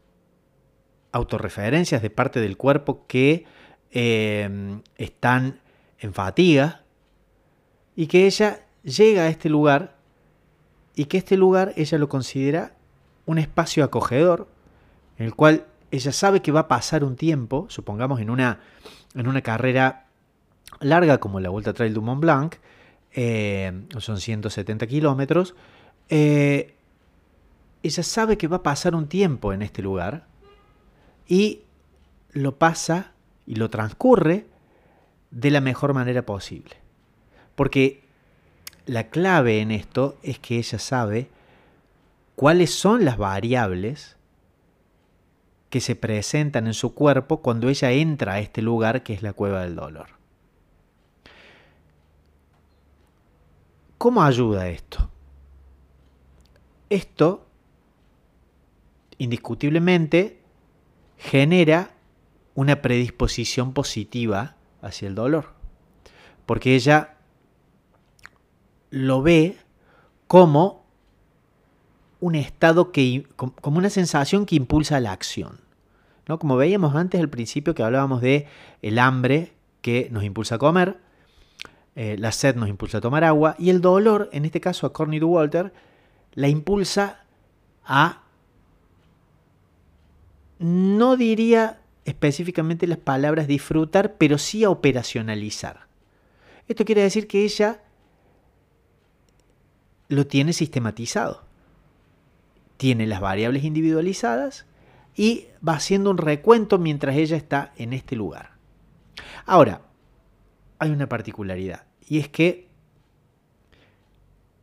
autorreferencias 1.12 2.00
de 2.00 2.08
parte 2.08 2.40
del 2.40 2.56
cuerpo 2.56 3.04
que 3.06 3.44
em, 3.90 4.80
están 4.96 5.60
en 5.98 6.14
fatiga, 6.14 6.84
y 7.94 8.06
que 8.06 8.24
ella 8.24 8.64
llega 8.82 9.24
a 9.24 9.28
este 9.28 9.50
lugar 9.50 9.98
y 10.94 11.04
que 11.04 11.18
este 11.18 11.36
lugar 11.36 11.74
ella 11.76 11.98
lo 11.98 12.08
considera 12.08 12.77
un 13.28 13.36
espacio 13.36 13.84
acogedor, 13.84 14.48
en 15.18 15.26
el 15.26 15.34
cual 15.34 15.66
ella 15.90 16.12
sabe 16.12 16.40
que 16.40 16.50
va 16.50 16.60
a 16.60 16.68
pasar 16.68 17.04
un 17.04 17.14
tiempo, 17.14 17.66
supongamos 17.68 18.20
en 18.20 18.30
una, 18.30 18.60
en 19.14 19.28
una 19.28 19.42
carrera 19.42 20.06
larga 20.80 21.18
como 21.18 21.38
la 21.38 21.50
Vuelta 21.50 21.74
Trail 21.74 21.92
du 21.92 22.00
Mont 22.00 22.22
Blanc, 22.22 22.54
eh, 23.12 23.84
son 23.98 24.18
170 24.18 24.86
kilómetros, 24.86 25.54
eh, 26.08 26.74
ella 27.82 28.02
sabe 28.02 28.38
que 28.38 28.48
va 28.48 28.56
a 28.56 28.62
pasar 28.62 28.94
un 28.94 29.08
tiempo 29.08 29.52
en 29.52 29.60
este 29.60 29.82
lugar 29.82 30.24
y 31.26 31.60
lo 32.32 32.56
pasa 32.56 33.12
y 33.46 33.56
lo 33.56 33.68
transcurre 33.68 34.46
de 35.30 35.50
la 35.50 35.60
mejor 35.60 35.92
manera 35.92 36.22
posible. 36.24 36.76
Porque 37.54 38.04
la 38.86 39.08
clave 39.08 39.60
en 39.60 39.70
esto 39.70 40.16
es 40.22 40.38
que 40.38 40.56
ella 40.56 40.78
sabe 40.78 41.28
cuáles 42.38 42.72
son 42.72 43.04
las 43.04 43.18
variables 43.18 44.16
que 45.70 45.80
se 45.80 45.96
presentan 45.96 46.68
en 46.68 46.72
su 46.72 46.94
cuerpo 46.94 47.42
cuando 47.42 47.68
ella 47.68 47.90
entra 47.90 48.34
a 48.34 48.38
este 48.38 48.62
lugar 48.62 49.02
que 49.02 49.12
es 49.12 49.24
la 49.24 49.32
cueva 49.32 49.62
del 49.62 49.74
dolor. 49.74 50.10
¿Cómo 53.98 54.22
ayuda 54.22 54.68
esto? 54.68 55.10
Esto, 56.88 57.48
indiscutiblemente, 59.18 60.40
genera 61.16 61.90
una 62.54 62.80
predisposición 62.80 63.72
positiva 63.72 64.54
hacia 64.80 65.08
el 65.08 65.16
dolor. 65.16 65.54
Porque 66.46 66.76
ella 66.76 67.16
lo 68.90 69.22
ve 69.22 69.58
como 70.28 70.87
un 72.20 72.34
estado 72.34 72.92
que, 72.92 73.26
como 73.36 73.78
una 73.78 73.90
sensación 73.90 74.46
que 74.46 74.56
impulsa 74.56 75.00
la 75.00 75.12
acción. 75.12 75.60
¿no? 76.26 76.38
Como 76.38 76.56
veíamos 76.56 76.94
antes 76.94 77.20
al 77.20 77.28
principio 77.28 77.74
que 77.74 77.82
hablábamos 77.82 78.20
de 78.20 78.46
el 78.82 78.98
hambre 78.98 79.52
que 79.80 80.08
nos 80.10 80.24
impulsa 80.24 80.56
a 80.56 80.58
comer, 80.58 80.98
eh, 81.94 82.16
la 82.18 82.32
sed 82.32 82.56
nos 82.56 82.68
impulsa 82.68 82.98
a 82.98 83.00
tomar 83.00 83.24
agua 83.24 83.56
y 83.58 83.70
el 83.70 83.80
dolor, 83.80 84.28
en 84.32 84.44
este 84.44 84.60
caso 84.60 84.86
a 84.86 84.92
Corny 84.92 85.20
Walter, 85.20 85.72
la 86.34 86.48
impulsa 86.48 87.24
a, 87.84 88.22
no 90.58 91.16
diría 91.16 91.80
específicamente 92.04 92.86
las 92.86 92.98
palabras 92.98 93.46
disfrutar, 93.46 94.14
pero 94.16 94.38
sí 94.38 94.64
a 94.64 94.70
operacionalizar. 94.70 95.86
Esto 96.68 96.84
quiere 96.84 97.02
decir 97.02 97.26
que 97.26 97.44
ella 97.44 97.82
lo 100.08 100.26
tiene 100.26 100.52
sistematizado. 100.52 101.47
Tiene 102.78 103.06
las 103.06 103.20
variables 103.20 103.64
individualizadas 103.64 104.64
y 105.14 105.48
va 105.66 105.74
haciendo 105.74 106.10
un 106.10 106.16
recuento 106.16 106.78
mientras 106.78 107.16
ella 107.16 107.36
está 107.36 107.72
en 107.76 107.92
este 107.92 108.16
lugar. 108.16 108.52
Ahora, 109.44 109.82
hay 110.78 110.90
una 110.90 111.08
particularidad 111.08 111.84
y 112.08 112.18
es 112.18 112.28
que 112.30 112.68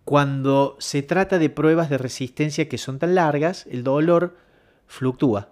cuando 0.06 0.78
se 0.80 1.02
trata 1.02 1.40
de 1.40 1.50
pruebas 1.50 1.90
de 1.90 1.98
resistencia 1.98 2.70
que 2.70 2.78
son 2.78 3.00
tan 3.00 3.16
largas, 3.16 3.66
el 3.68 3.84
dolor 3.84 4.38
fluctúa. 4.88 5.52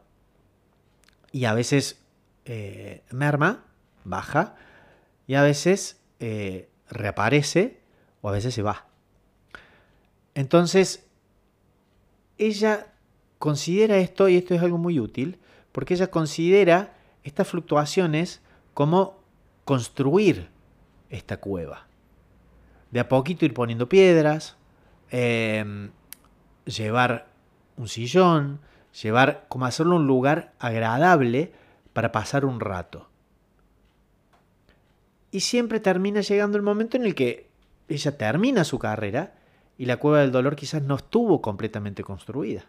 Y 1.31 1.45
a 1.45 1.53
veces 1.53 1.99
eh, 2.45 3.03
merma, 3.11 3.65
baja, 4.03 4.55
y 5.25 5.33
a 5.33 5.41
veces 5.41 5.99
eh, 6.19 6.69
reaparece 6.89 7.81
o 8.21 8.29
a 8.29 8.31
veces 8.31 8.53
se 8.53 8.61
va. 8.61 8.85
Entonces, 10.35 11.07
ella 12.47 12.87
considera 13.39 13.97
esto, 13.97 14.29
y 14.29 14.37
esto 14.37 14.53
es 14.53 14.61
algo 14.61 14.77
muy 14.77 14.99
útil, 14.99 15.39
porque 15.71 15.95
ella 15.95 16.07
considera 16.07 16.93
estas 17.23 17.47
fluctuaciones 17.47 18.41
como 18.73 19.19
construir 19.65 20.49
esta 21.09 21.37
cueva. 21.37 21.87
De 22.91 22.99
a 22.99 23.09
poquito 23.09 23.45
ir 23.45 23.53
poniendo 23.53 23.89
piedras, 23.89 24.55
em, 25.09 25.91
llevar 26.65 27.27
un 27.77 27.87
sillón, 27.87 28.59
llevar 29.01 29.45
como 29.49 29.65
hacerlo 29.65 29.95
un 29.95 30.07
lugar 30.07 30.53
agradable 30.59 31.51
para 31.93 32.11
pasar 32.11 32.45
un 32.45 32.59
rato. 32.59 33.09
Y 35.31 35.39
siempre 35.39 35.79
termina 35.79 36.21
llegando 36.21 36.57
el 36.57 36.63
momento 36.63 36.97
en 36.97 37.05
el 37.05 37.15
que 37.15 37.49
ella 37.87 38.17
termina 38.17 38.63
su 38.63 38.77
carrera 38.79 39.33
y 39.77 39.85
la 39.85 39.97
cueva 39.97 40.19
del 40.19 40.31
dolor 40.31 40.55
quizás 40.55 40.81
no 40.81 40.95
estuvo 40.95 41.41
completamente 41.41 42.03
construida. 42.03 42.65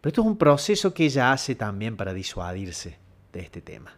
Pero 0.00 0.08
esto 0.10 0.20
es 0.22 0.26
un 0.26 0.38
proceso 0.38 0.94
que 0.94 1.04
ella 1.04 1.32
hace 1.32 1.54
también 1.54 1.96
para 1.96 2.14
disuadirse 2.14 2.98
de 3.32 3.40
este 3.40 3.60
tema. 3.60 3.94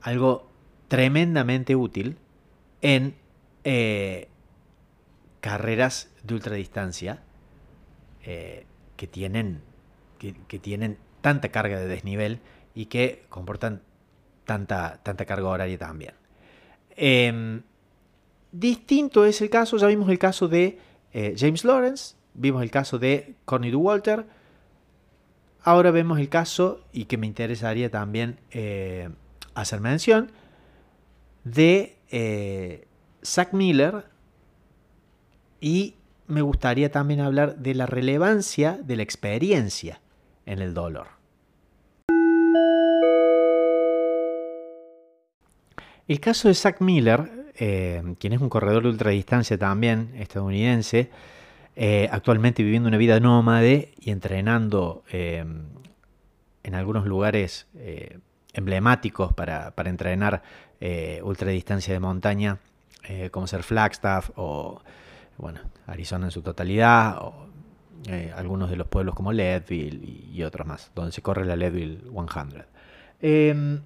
Algo 0.00 0.48
tremendamente 0.88 1.74
útil 1.74 2.16
en 2.80 3.16
eh, 3.64 4.28
carreras 5.40 6.10
de 6.22 6.34
ultradistancia 6.34 7.22
eh, 8.22 8.66
que, 8.96 9.06
tienen, 9.06 9.62
que, 10.18 10.58
tienen 10.58 10.98
tanta 11.20 11.48
carga 11.48 11.80
de 11.80 11.86
desnivel 11.86 12.40
y 12.74 12.86
que 12.86 13.24
comportan 13.28 13.82
tanta, 14.44 15.00
tanta 15.02 15.24
carga 15.24 15.48
horaria 15.48 15.78
también. 15.78 16.14
Em, 16.90 17.62
distinto 18.58 19.24
es 19.24 19.40
el 19.40 19.50
caso, 19.50 19.76
ya 19.76 19.86
vimos 19.86 20.08
el 20.08 20.18
caso 20.18 20.48
de 20.48 20.78
eh, 21.12 21.34
James 21.38 21.64
Lawrence, 21.64 22.14
vimos 22.34 22.62
el 22.62 22.70
caso 22.70 22.98
de 22.98 23.34
Corny 23.44 23.74
Walter, 23.74 24.26
ahora 25.62 25.90
vemos 25.90 26.18
el 26.18 26.28
caso, 26.28 26.80
y 26.92 27.06
que 27.06 27.16
me 27.16 27.26
interesaría 27.26 27.90
también 27.90 28.38
hacer 29.54 29.80
mención, 29.80 30.30
de 31.44 31.96
eh, 32.10 32.86
Zack 33.24 33.52
Miller 33.52 34.04
y 35.60 35.94
me 36.26 36.42
gustaría 36.42 36.90
también 36.90 37.20
hablar 37.20 37.56
de 37.58 37.74
la 37.74 37.86
relevancia 37.86 38.78
de 38.82 38.96
la 38.96 39.02
experiencia 39.02 40.00
en 40.44 40.60
el 40.60 40.74
dolor. 40.74 41.06
El 46.08 46.20
caso 46.20 46.48
de 46.48 46.54
Zack 46.54 46.80
Miller, 46.80 47.35
eh, 47.58 48.02
quien 48.18 48.32
es 48.32 48.40
un 48.40 48.48
corredor 48.48 48.82
de 48.82 48.90
ultradistancia 48.90 49.58
también 49.58 50.10
estadounidense, 50.16 51.10
eh, 51.74 52.08
actualmente 52.10 52.62
viviendo 52.62 52.88
una 52.88 52.96
vida 52.96 53.20
nómade 53.20 53.92
y 54.00 54.10
entrenando 54.10 55.04
en 55.10 56.74
algunos 56.74 57.06
lugares 57.06 57.66
emblemáticos 58.56 59.32
para, 59.34 59.72
entrenar 59.76 60.42
eh, 60.80 61.20
ultradistancia 61.22 61.92
de 61.92 62.00
montaña, 62.00 62.58
eh, 63.04 63.30
como 63.30 63.46
ser 63.46 63.62
Flagstaff 63.62 64.30
o 64.34 64.80
bueno, 65.36 65.60
Arizona 65.86 66.26
en 66.26 66.30
su 66.30 66.40
totalidad, 66.40 67.18
o 67.20 67.46
eh, 68.08 68.32
algunos 68.34 68.70
de 68.70 68.76
los 68.76 68.88
pueblos 68.88 69.14
como 69.14 69.32
Leadville 69.32 70.00
y, 70.32 70.42
otros 70.42 70.66
más, 70.66 70.90
donde 70.94 71.12
se 71.12 71.20
corre 71.20 71.44
la 71.44 71.54
Leadville 71.54 72.00
100. 72.10 72.64
Em, 73.20 73.82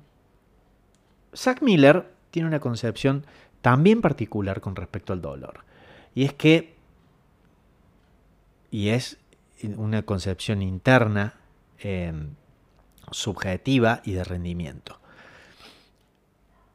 Zack 1.34 1.62
Miller 1.62 2.06
tiene 2.30 2.46
una 2.46 2.60
concepción 2.60 3.24
también 3.62 4.00
particular 4.00 4.60
con 4.60 4.76
respecto 4.76 5.12
al 5.12 5.20
dolor. 5.20 5.64
Y 6.14 6.24
es 6.24 6.32
que, 6.32 6.74
y 8.70 8.88
es 8.88 9.18
una 9.76 10.02
concepción 10.02 10.62
interna, 10.62 11.34
em, 11.78 12.30
subjetiva 13.10 14.00
y 14.04 14.12
de 14.12 14.24
rendimiento. 14.24 14.98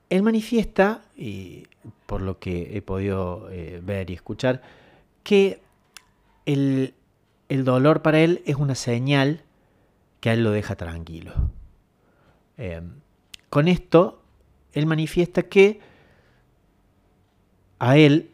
Él 0.09 0.21
manifiesta, 0.21 1.01
y 1.17 1.67
por 2.05 2.21
lo 2.21 2.39
que 2.39 2.77
he 2.77 2.81
podido 2.81 3.49
eh, 3.51 3.81
ver 3.83 4.09
y 4.09 4.13
escuchar, 4.13 4.61
que 5.23 5.61
el, 6.45 6.93
dolor 7.49 8.01
para 8.01 8.19
él 8.19 8.43
es 8.45 8.55
una 8.55 8.75
señal 8.75 9.41
que 10.19 10.29
a 10.29 10.33
él 10.33 10.43
lo 10.43 10.51
deja 10.51 10.75
tranquilo. 10.75 11.33
Eh, 12.57 12.81
con 13.49 13.67
esto, 13.67 14.21
él 14.73 14.85
manifiesta 14.85 15.43
que 15.43 15.79
a 17.79 17.97
él, 17.97 18.31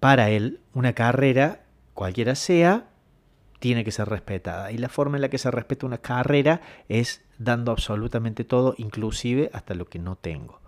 para 0.00 0.30
él, 0.30 0.60
una 0.74 0.92
carrera, 0.92 1.64
cualquiera 1.94 2.34
sea, 2.34 2.88
tiene 3.58 3.84
que 3.84 3.92
ser 3.92 4.08
respetada. 4.08 4.70
Y 4.72 4.78
la 4.78 4.88
forma 4.88 5.16
en 5.16 5.22
la 5.22 5.30
que 5.30 5.38
se 5.38 5.50
respeta 5.50 5.86
una 5.86 5.98
carrera 5.98 6.60
es 6.88 7.22
dando 7.38 7.72
absolutamente 7.72 8.44
todo, 8.44 8.74
inclusive 8.78 9.50
hasta 9.52 9.74
lo 9.74 9.86
que 9.86 9.98
no 9.98 10.16
tengo. 10.16 10.60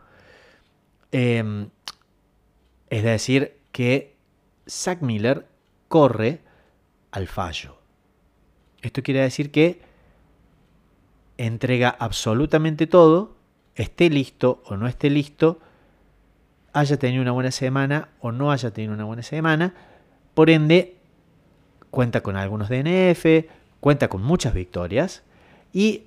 Em, 1.12 1.68
es 2.90 3.02
decir, 3.02 3.58
que 3.72 4.16
Zack 4.68 5.02
Miller 5.02 5.46
corre 5.88 6.40
al 7.10 7.26
fallo. 7.26 7.78
Esto 8.82 9.02
quiere 9.02 9.20
decir 9.20 9.50
que 9.50 9.80
entrega 11.36 11.88
absolutamente 11.88 12.86
todo, 12.86 13.36
esté 13.74 14.10
listo 14.10 14.62
o 14.66 14.76
no 14.76 14.86
esté 14.86 15.10
listo, 15.10 15.60
haya 16.72 16.96
tenido 16.98 17.22
una 17.22 17.32
buena 17.32 17.50
semana 17.50 18.08
o 18.20 18.32
no 18.32 18.50
haya 18.52 18.70
tenido 18.70 18.94
una 18.94 19.04
buena 19.04 19.22
semana, 19.22 19.74
por 20.34 20.50
ende 20.50 20.96
cuenta 21.90 22.22
con 22.22 22.36
algunos 22.36 22.68
DNF, 22.68 23.46
cuenta 23.80 24.08
con 24.08 24.22
muchas 24.22 24.54
victorias 24.54 25.22
y 25.72 26.04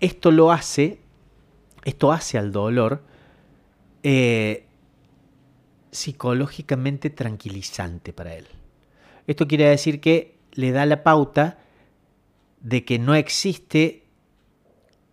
esto 0.00 0.30
lo 0.30 0.52
hace, 0.52 1.00
esto 1.84 2.12
hace 2.12 2.38
al 2.38 2.52
dolor 2.52 3.02
eh, 4.02 4.66
psicológicamente 5.90 7.10
tranquilizante 7.10 8.12
para 8.12 8.34
él. 8.34 8.46
Esto 9.26 9.48
quiere 9.48 9.68
decir 9.68 10.00
que 10.00 10.36
le 10.52 10.72
da 10.72 10.86
la 10.86 11.02
pauta 11.02 11.58
de 12.60 12.84
que 12.84 12.98
no 12.98 13.14
existe 13.14 14.04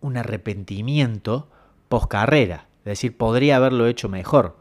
un 0.00 0.16
arrepentimiento 0.16 1.50
post 1.88 2.08
carrera. 2.08 2.68
Es 2.84 2.90
decir, 2.90 3.16
podría 3.16 3.56
haberlo 3.56 3.86
hecho 3.86 4.10
mejor. 4.10 4.58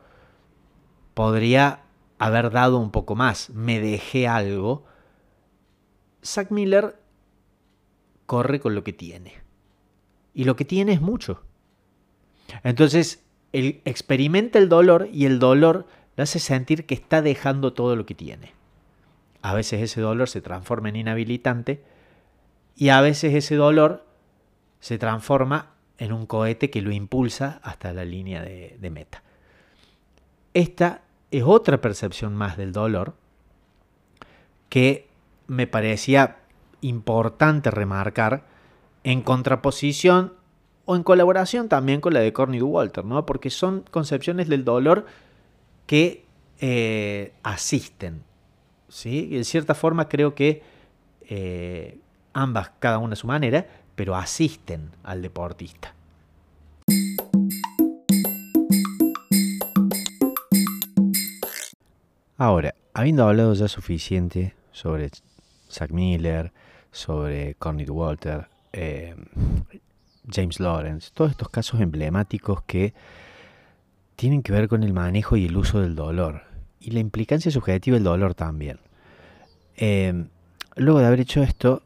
Podría 1.14 1.84
haber 2.20 2.52
dado 2.52 2.78
un 2.78 2.90
poco 2.90 3.16
más. 3.16 3.50
Me 3.50 3.82
dejé 3.82 4.28
algo. 4.30 4.86
Zack 6.24 6.50
Miller 6.50 6.98
corre 8.26 8.62
con 8.62 8.76
lo 8.76 8.84
que 8.86 8.94
tiene. 8.94 9.34
Y 10.34 10.46
lo 10.46 10.56
que 10.56 10.64
tiene 10.64 10.94
es 10.94 11.02
mucho. 11.02 11.44
Entonces, 12.64 13.24
él 13.52 13.82
experimenta 13.84 14.58
el 14.58 14.70
dolor 14.70 15.10
y 15.12 15.26
el 15.26 15.40
dolor 15.40 15.86
le 16.16 16.24
hace 16.24 16.40
sentir 16.40 16.86
que 16.86 16.96
está 16.96 17.22
dejando 17.22 17.74
todo 17.74 17.96
lo 17.98 18.06
que 18.06 18.16
tiene. 18.16 18.54
A 19.42 19.54
veces 19.54 19.82
ese 19.82 20.00
dolor 20.00 20.30
se 20.30 20.42
transforma 20.42 20.90
en 20.90 20.96
inhabilitante 20.96 21.84
y 22.76 22.90
a 22.90 23.02
veces 23.02 23.34
ese 23.34 23.56
dolor 23.56 24.06
se 24.80 24.98
transforma 24.98 25.73
en 25.98 26.12
un 26.12 26.26
cohete 26.26 26.70
que 26.70 26.82
lo 26.82 26.92
impulsa 26.92 27.60
hasta 27.64 27.94
la 27.94 28.06
línea 28.06 28.42
de, 28.42 28.90
meta. 28.92 29.24
Esta 30.54 31.02
es 31.32 31.44
otra 31.44 31.82
percepción 31.82 32.36
más 32.36 32.58
del 32.58 32.72
dolor 32.72 33.14
que 34.70 35.08
me 35.48 35.68
parecía 35.68 36.38
importante 36.82 37.72
remarcar 37.72 38.46
en 39.04 39.22
contraposición 39.22 40.34
o 40.86 40.96
en 40.96 41.04
colaboración 41.04 41.70
también 41.70 42.02
con 42.02 42.14
la 42.14 42.20
de 42.20 42.34
Corny 42.34 42.62
Walter, 42.62 43.06
¿no? 43.06 43.26
porque 43.26 43.50
son 43.50 43.86
concepciones 43.90 44.50
del 44.50 44.66
dolor 44.66 45.06
que 45.86 46.26
eh, 46.60 47.34
asisten. 47.44 48.24
¿sí? 48.90 49.28
Y 49.32 49.38
de 49.38 49.44
cierta 49.44 49.76
forma 49.76 50.10
creo 50.10 50.36
que 50.36 50.62
eh, 51.30 52.00
ambas, 52.34 52.72
cada 52.80 52.98
una 52.98 53.14
a 53.14 53.16
su 53.16 53.28
manera, 53.28 53.68
pero 53.96 54.16
asisten 54.16 54.92
al 55.04 55.22
deportista. 55.22 55.94
Ahora, 62.38 62.76
habiendo 62.94 63.28
hablado 63.28 63.54
ya 63.54 63.68
suficiente 63.68 64.54
sobre 64.72 65.10
Zack 65.70 65.92
Miller, 65.92 66.52
sobre 66.92 67.56
Corny 67.56 67.86
Walter, 67.86 68.48
eh, 68.72 69.16
James 70.30 70.60
Lawrence, 70.60 71.12
todos 71.14 71.32
estos 71.32 71.50
casos 71.50 71.80
emblemáticos 71.82 72.64
que 72.64 72.94
tienen 74.16 74.42
que 74.44 74.52
ver 74.52 74.68
con 74.68 74.84
el 74.84 74.94
manejo 74.94 75.38
y 75.38 75.46
el 75.46 75.58
uso 75.58 75.82
del 75.82 75.96
dolor 75.96 76.44
y 76.80 76.92
la 76.92 77.00
implicancia 77.00 77.52
subjetiva 77.52 77.96
del 77.96 78.04
dolor 78.04 78.36
también. 78.36 78.80
Em, 79.76 80.30
luego 80.76 81.00
de 81.00 81.06
haber 81.06 81.22
hecho 81.22 81.42
esto, 81.42 81.82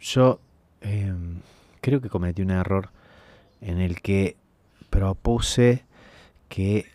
yo 0.00 0.40
em, 0.80 1.40
creo 1.80 2.00
que 2.00 2.08
cometí 2.08 2.42
un 2.42 2.50
error 2.50 2.90
en 3.60 3.80
el 3.80 4.00
que 4.00 4.36
propuse 4.90 5.84
que 6.48 6.86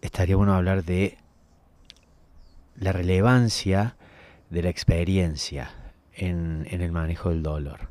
estaría 0.00 0.36
bueno 0.36 0.54
hablar 0.54 0.84
de 0.84 1.18
la 2.76 2.92
relevancia 2.92 3.96
de 4.48 4.62
la 4.62 4.70
experiencia 4.70 5.70
en, 6.14 6.66
el 6.70 6.92
manejo 6.92 7.30
del 7.30 7.42
dolor. 7.42 7.88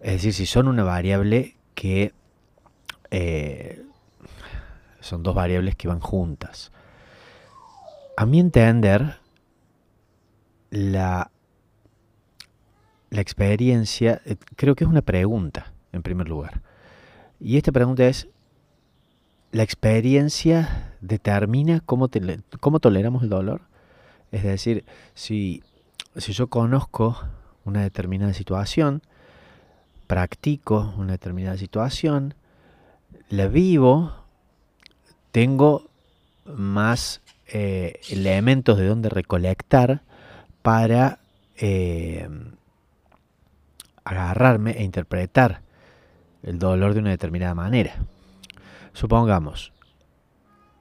Es 0.00 0.14
decir, 0.14 0.34
si 0.34 0.46
son 0.46 0.68
una 0.68 0.84
variable 0.84 1.56
que 1.74 2.12
eh, 3.10 3.82
son 5.00 5.22
dos 5.22 5.34
variables 5.34 5.76
que 5.76 5.88
van 5.88 6.00
juntas. 6.00 6.72
A 8.16 8.26
mi 8.26 8.40
entender, 8.40 9.18
la, 10.70 11.30
la 13.14 13.20
experiencia, 13.20 14.20
eh, 14.24 14.36
creo 14.56 14.74
que 14.74 14.82
es 14.82 14.90
una 14.90 15.02
pregunta, 15.02 15.72
en 15.92 16.02
primer 16.02 16.28
lugar. 16.28 16.62
Y 17.38 17.56
esta 17.56 17.70
pregunta 17.70 18.06
es, 18.06 18.26
¿la 19.52 19.62
experiencia 19.62 20.96
determina 21.00 21.80
cómo, 21.86 22.10
cómo 22.58 22.80
toleramos 22.80 23.22
el 23.22 23.28
dolor? 23.28 23.62
Es 24.32 24.42
decir, 24.42 24.84
si, 25.14 25.62
si 26.16 26.32
yo 26.32 26.48
conozco 26.48 27.16
una 27.64 27.82
determinada 27.82 28.34
situación, 28.34 29.02
practico 30.08 30.92
una 30.98 31.12
determinada 31.12 31.56
situación, 31.56 32.34
la 33.28 33.46
vivo, 33.46 34.12
tengo 35.30 35.88
más 36.46 37.22
eh, 37.46 38.00
elementos 38.10 38.76
de 38.76 38.88
donde 38.88 39.08
recolectar 39.08 40.02
para 40.62 41.20
eh, 41.56 42.28
agarrarme 44.04 44.72
e 44.72 44.84
interpretar 44.84 45.62
el 46.42 46.58
dolor 46.58 46.94
de 46.94 47.00
una 47.00 47.10
determinada 47.10 47.54
manera. 47.54 47.94
Supongamos, 48.92 49.72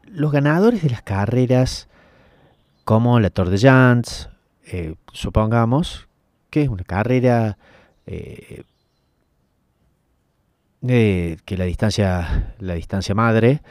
los 0.06 0.32
ganadores 0.32 0.84
de 0.84 0.90
las 0.90 1.02
carreras 1.02 1.88
como 2.84 3.20
la 3.20 3.30
Tour 3.30 3.50
de 3.50 3.58
Jans, 3.58 4.30
eh, 4.66 4.96
supongamos 5.12 6.08
que 6.50 6.64
es 6.64 6.70
una 6.70 6.84
carrera 6.84 7.58
eh, 8.06 8.64
que 10.82 11.58
la 11.58 11.64
distancia, 11.66 12.54
la 12.60 12.74
distancia 12.74 13.16
madre 13.16 13.62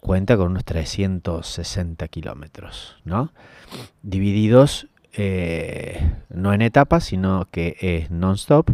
cuenta 0.00 0.36
con 0.36 0.52
unos 0.52 0.64
360 0.64 2.06
kilómetros, 2.06 2.96
¿no? 3.04 3.32
Divididos 4.02 4.86
eh, 5.16 6.12
no 6.28 6.52
en 6.52 6.60
etapas, 6.60 7.04
sino 7.04 7.48
que 7.50 7.76
es 7.80 8.10
non-stop. 8.10 8.70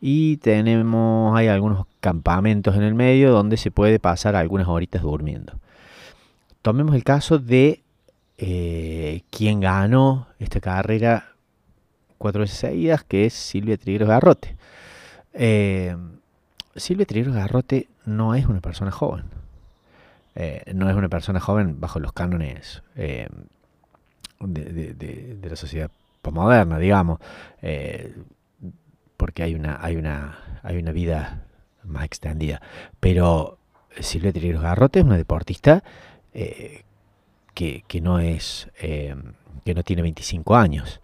Y 0.00 0.38
tenemos, 0.38 1.36
hay 1.36 1.48
algunos 1.48 1.86
campamentos 2.00 2.76
en 2.76 2.82
el 2.82 2.94
medio 2.94 3.32
donde 3.32 3.56
se 3.56 3.70
puede 3.70 3.98
pasar 3.98 4.36
algunas 4.36 4.68
horitas 4.68 5.02
durmiendo. 5.02 5.54
Tomemos 6.62 6.94
el 6.94 7.04
caso 7.04 7.38
de 7.38 7.82
eh, 8.38 9.22
quien 9.30 9.60
ganó 9.60 10.28
esta 10.38 10.60
carrera 10.60 11.32
cuatro 12.18 12.42
veces 12.42 12.58
seguidas, 12.58 13.04
que 13.04 13.26
es 13.26 13.34
Silvia 13.34 13.76
Trigueros 13.76 14.08
Garrote. 14.08 14.56
Eh, 15.34 15.96
Silvia 16.76 17.04
Trigueros 17.04 17.34
Garrote 17.34 17.88
no 18.06 18.34
es 18.34 18.46
una 18.46 18.60
persona 18.60 18.90
joven. 18.90 19.24
No 20.72 20.88
es 20.88 20.96
una 20.96 21.10
persona 21.10 21.38
joven 21.38 21.80
bajo 21.80 22.00
los 22.00 22.14
cánones 22.14 22.82
de, 24.40 25.38
la 25.42 25.56
sociedad 25.56 25.90
postmoderna, 26.22 26.78
digamos, 26.78 27.18
porque 29.16 29.42
hay 29.42 29.54
una, 29.54 29.78
hay, 29.82 29.96
una, 29.96 30.60
hay 30.62 30.78
una 30.78 30.92
vida 30.92 31.46
más 31.84 32.04
extendida. 32.04 32.60
Pero 33.00 33.58
Silvia 33.98 34.32
Trigueros 34.32 34.62
Garrote 34.62 35.00
es 35.00 35.04
una 35.04 35.16
deportista 35.16 35.82
que, 36.32 38.00
no 38.02 38.18
es, 38.18 38.70
eh, 38.80 39.14
que 39.64 39.74
no 39.74 39.82
tiene 39.82 40.02
25 40.02 40.56
años. 40.56 41.00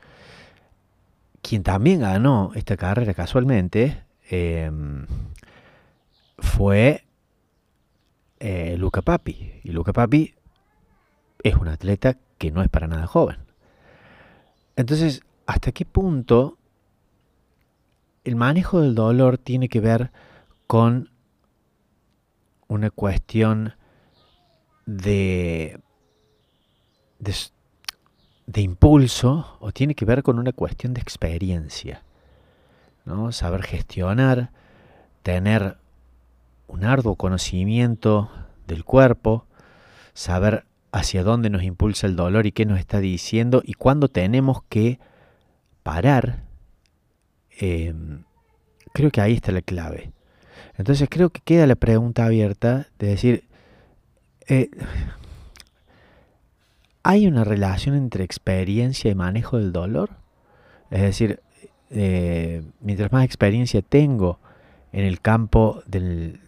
Quien 1.43 1.62
también 1.62 2.01
ganó 2.01 2.53
esta 2.55 2.76
carrera 2.76 3.14
casualmente 3.14 4.03
fue 6.39 7.05
eh, 8.41 8.76
Luca 8.78 9.03
Papi. 9.03 9.61
Y 9.64 9.70
Luca 9.70 9.93
Papi 9.93 10.34
es 11.43 11.55
un 11.55 11.68
atleta 11.68 12.16
que 12.39 12.51
no 12.51 12.62
es 12.62 12.68
para 12.68 12.87
nada 12.87 13.07
joven. 13.07 13.39
Entonces, 14.76 15.22
¿hasta 15.47 15.72
qué 15.72 15.84
punto 15.84 16.59
el 18.24 18.37
manejo 18.37 18.80
del 18.80 18.95
dolor 18.95 19.39
tiene 19.39 19.68
que 19.68 19.80
ver 19.80 20.11
con 20.66 21.11
una 22.68 22.91
cuestión 22.91 23.74
de 24.84 25.80
de, 27.18 28.61
impulso 28.61 29.57
o 29.61 29.72
tiene 29.72 29.95
que 29.95 30.05
ver 30.05 30.22
con 30.22 30.39
una 30.39 30.53
cuestión 30.53 30.95
de 30.95 31.01
experiencia. 31.01 32.03
¿no? 33.05 33.32
Saber 33.32 33.62
gestionar, 33.62 34.51
tener 35.22 35.78
un 36.66 36.84
arduo 36.84 37.16
conocimiento 37.16 38.30
del 38.66 38.84
cuerpo, 38.84 39.47
saber 40.14 40.64
hacia 40.97 41.22
dónde 41.22 41.51
nos 41.51 41.62
impulsa 41.62 42.07
el 42.07 42.16
dolor 42.16 42.47
y 42.47 42.53
qué 42.53 42.66
nos 42.66 42.78
está 42.78 43.01
diciendo 43.01 43.62
y 43.64 43.74
cuándo 43.74 44.09
tenemos 44.09 44.62
que 44.68 44.99
parar, 45.82 46.44
em, 47.59 48.24
creo 48.92 49.11
que 49.11 49.20
ahí 49.20 49.34
está 49.34 49.53
la 49.53 49.62
clave. 49.62 50.12
Entonces 50.78 51.09
creo 51.11 51.30
que 51.30 51.40
queda 51.42 51.66
la 51.66 51.76
pregunta 51.76 52.24
abierta 52.24 52.88
de 52.99 53.07
decir, 53.09 53.44
eh, 54.49 54.70
¿Hay 57.09 57.28
una 57.28 57.44
relación 57.44 57.94
entre 57.94 58.24
experiencia 58.24 59.09
y 59.09 59.14
manejo 59.14 59.59
del 59.59 59.72
dolor? 59.72 60.11
Es 60.90 61.03
decir, 61.03 61.38
eh, 61.88 62.64
mientras 62.80 63.12
más 63.12 63.24
experiencia 63.24 63.80
tengo 63.80 64.40
en 64.97 65.05
el 65.05 65.20
campo 65.20 65.82
del, 65.84 66.40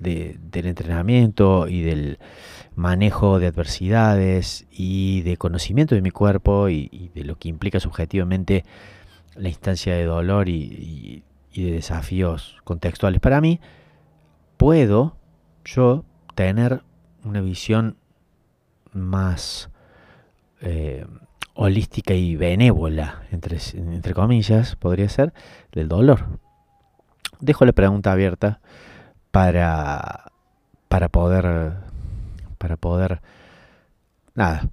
entrenamiento 0.54 1.68
y 1.68 1.82
del 1.82 2.18
manejo 2.74 3.38
de 3.38 3.46
adversidades 3.46 4.66
y 4.70 5.20
de 5.20 5.36
conocimiento 5.36 5.94
de 5.94 6.00
mi 6.00 6.10
cuerpo 6.10 6.70
y, 6.70 7.10
de 7.14 7.24
lo 7.24 7.36
que 7.36 7.50
implica 7.50 7.78
subjetivamente 7.78 8.64
la 9.34 9.50
instancia 9.50 9.94
de 9.94 10.06
dolor 10.06 10.48
y, 10.48 11.24
de 11.54 11.72
desafíos 11.72 12.56
contextuales 12.64 13.20
para 13.20 13.42
mí, 13.42 13.60
puedo 14.56 15.18
yo 15.66 16.06
tener 16.34 16.80
una 17.24 17.42
visión 17.42 17.98
más 18.94 19.68
eh, 20.62 21.04
holística 21.52 22.14
y 22.14 22.34
benévola, 22.36 23.24
entre 23.30 24.14
comillas, 24.14 24.74
podría 24.76 25.10
ser, 25.10 25.34
del 25.70 25.88
dolor. 25.88 26.47
Dejo 27.40 27.64
la 27.64 27.72
pregunta 27.72 28.12
abierta 28.12 28.60
para, 29.30 30.32
para 30.88 31.08
poder, 31.08 31.74
para 32.58 32.76
poder, 32.76 33.20
nada, 34.34 34.68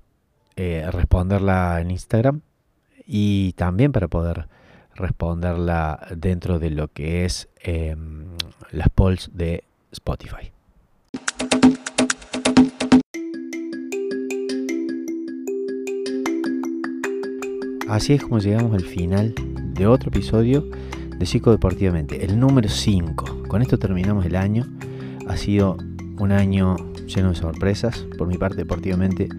eh, 0.56 0.88
responderla 0.92 1.80
en 1.82 1.92
Instagram 1.92 2.42
y 3.06 3.54
también 3.54 3.92
para 3.92 4.08
poder 4.08 4.48
responderla 4.96 6.08
dentro 6.16 6.58
de 6.58 6.70
lo 6.72 6.88
que 6.88 7.26
es 7.26 7.50
em, 7.60 8.26
las 8.72 8.90
polls 8.90 9.30
de 9.34 9.64
Spotify. 9.92 10.52
Así 17.88 18.14
es 18.14 18.24
como 18.24 18.40
llegamos 18.40 18.74
al 18.74 18.86
final 18.86 19.36
de 19.74 19.86
otro 19.86 20.10
episodio 20.10 20.66
de 21.18 21.26
Psicodeportivamente, 21.26 22.26
el 22.26 22.40
número 22.40 22.70
5. 22.70 23.44
Con 23.48 23.62
esto 23.62 23.78
terminamos 23.78 24.26
el 24.26 24.36
año. 24.36 24.66
Ha 25.28 25.38
sido 25.38 25.78
un 26.20 26.32
año 26.32 26.76
lleno 27.08 27.30
de 27.30 27.36
sorpresas. 27.36 28.06
Por 28.18 28.28
mi 28.28 28.38
parte, 28.38 28.58
deportivamente, 28.58 29.30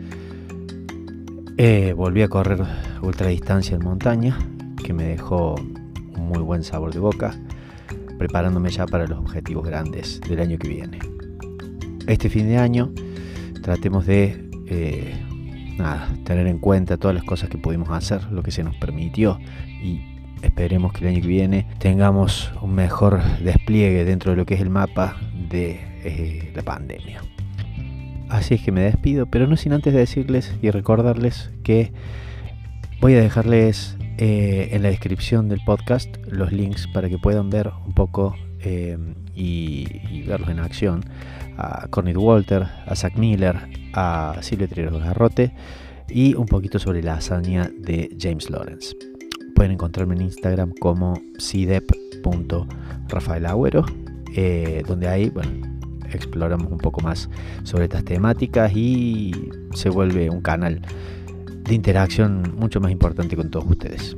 eh, 1.59 1.93
volví 1.95 2.23
a 2.23 2.29
correr 2.29 2.63
ultradistancia 3.03 3.77
en 3.77 3.85
montaña, 3.85 4.39
que 4.83 4.93
me 4.93 5.05
dejó 5.05 5.55
un 5.55 6.29
muy 6.29 6.39
buen 6.39 6.65
sabor 6.65 6.93
de 6.93 7.01
boca, 7.01 7.35
preparándome 8.19 8.71
ya 8.71 8.87
para 8.87 9.07
los 9.07 9.19
objetivos 9.19 9.67
grandes 9.67 10.21
del 10.23 10.41
año 10.41 10.59
que 10.59 10.69
viene. 10.69 10.99
Este 12.07 12.31
fin 12.31 12.47
de 12.49 12.59
año 12.59 12.93
tratemos 13.63 14.07
de 14.07 14.49
eh, 14.67 15.15
nada, 15.77 16.09
tener 16.25 16.47
en 16.47 16.59
cuenta 16.59 16.97
todas 16.97 17.15
las 17.15 17.25
cosas 17.25 17.51
que 17.51 17.59
pudimos 17.59 17.91
hacer, 17.91 18.31
lo 18.33 18.43
que 18.43 18.51
se 18.51 18.63
nos 18.63 18.77
permitió 18.77 19.39
y 19.83 20.16
esperemos 20.43 20.93
que 20.93 21.05
el 21.05 21.15
año 21.15 21.23
que 21.23 21.29
viene 21.29 21.67
tengamos 21.79 22.53
un 22.61 22.75
mejor 22.75 23.23
despliegue 23.41 24.05
dentro 24.05 24.33
de 24.33 24.37
lo 24.37 24.47
que 24.47 24.55
es 24.55 24.61
el 24.61 24.71
mapa 24.71 25.17
de 25.49 25.81
eh, 26.05 26.53
la 26.55 26.63
pandemia. 26.63 27.23
Así 28.29 28.55
es 28.55 28.63
que 28.63 28.73
me 28.73 28.81
despido, 28.81 29.27
pero 29.27 29.47
no 29.47 29.57
sin 29.57 29.73
antes 29.73 29.95
decirles 29.95 30.55
y 30.61 30.71
recordarles 30.71 31.51
que 31.63 31.93
voy 33.01 33.15
a 33.15 33.21
dejarles 33.21 33.97
eh, 34.19 34.71
en 34.73 34.83
la 34.83 34.89
descripción 34.89 35.49
del 35.49 35.61
podcast 35.65 36.17
los 36.27 36.51
links 36.51 36.89
para 36.89 37.09
que 37.09 37.19
puedan 37.19 37.51
ver 37.51 37.71
un 37.87 37.93
poco 37.93 38.35
eh, 38.61 38.99
y, 39.35 40.23
verlos 40.23 40.49
en 40.49 40.59
acción 40.59 41.05
a 41.57 41.87
Cornel 41.89 42.19
Walter, 42.19 42.67
a 42.87 42.97
Zach 42.97 43.17
Miller, 43.17 43.57
a 43.93 44.37
Silvio 44.41 44.69
Triero 44.69 44.99
Garrote 44.99 45.53
y 46.09 46.35
un 46.35 46.47
poquito 46.47 46.79
sobre 46.79 47.03
la 47.03 47.15
hazaña 47.15 47.71
de 47.79 48.17
James 48.19 48.51
Lawrence. 48.51 49.16
Pueden 49.57 49.73
encontrarme 49.73 50.15
en 50.15 50.23
Instagram 50.23 50.73
como 50.79 51.21
cidep.rafaelagüero, 51.39 53.85
eh, 54.37 54.85
donde 54.87 55.09
ahí 55.09 55.31
bueno, 55.31 55.51
exploramos 56.13 56.71
un 56.71 56.79
poco 56.79 57.01
más 57.01 57.29
sobre 57.65 57.85
estas 57.85 58.05
temáticas 58.05 58.71
y 58.77 59.51
se 59.73 59.89
vuelve 59.89 60.31
un 60.31 60.43
canal 60.43 60.81
de 61.65 61.75
interacción 61.75 62.55
mucho 62.57 62.81
más 62.81 62.93
importante 62.93 63.35
con 63.35 63.51
todos 63.51 63.69
ustedes. 63.69 64.15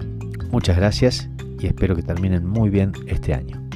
Muchas 0.51 0.77
gracias 0.77 1.31
y 1.61 1.67
espero 1.67 1.97
que 1.97 2.03
terminen 2.03 2.47
muy 2.47 2.69
bien 2.69 2.93
este 3.07 3.33
año. 3.33 3.68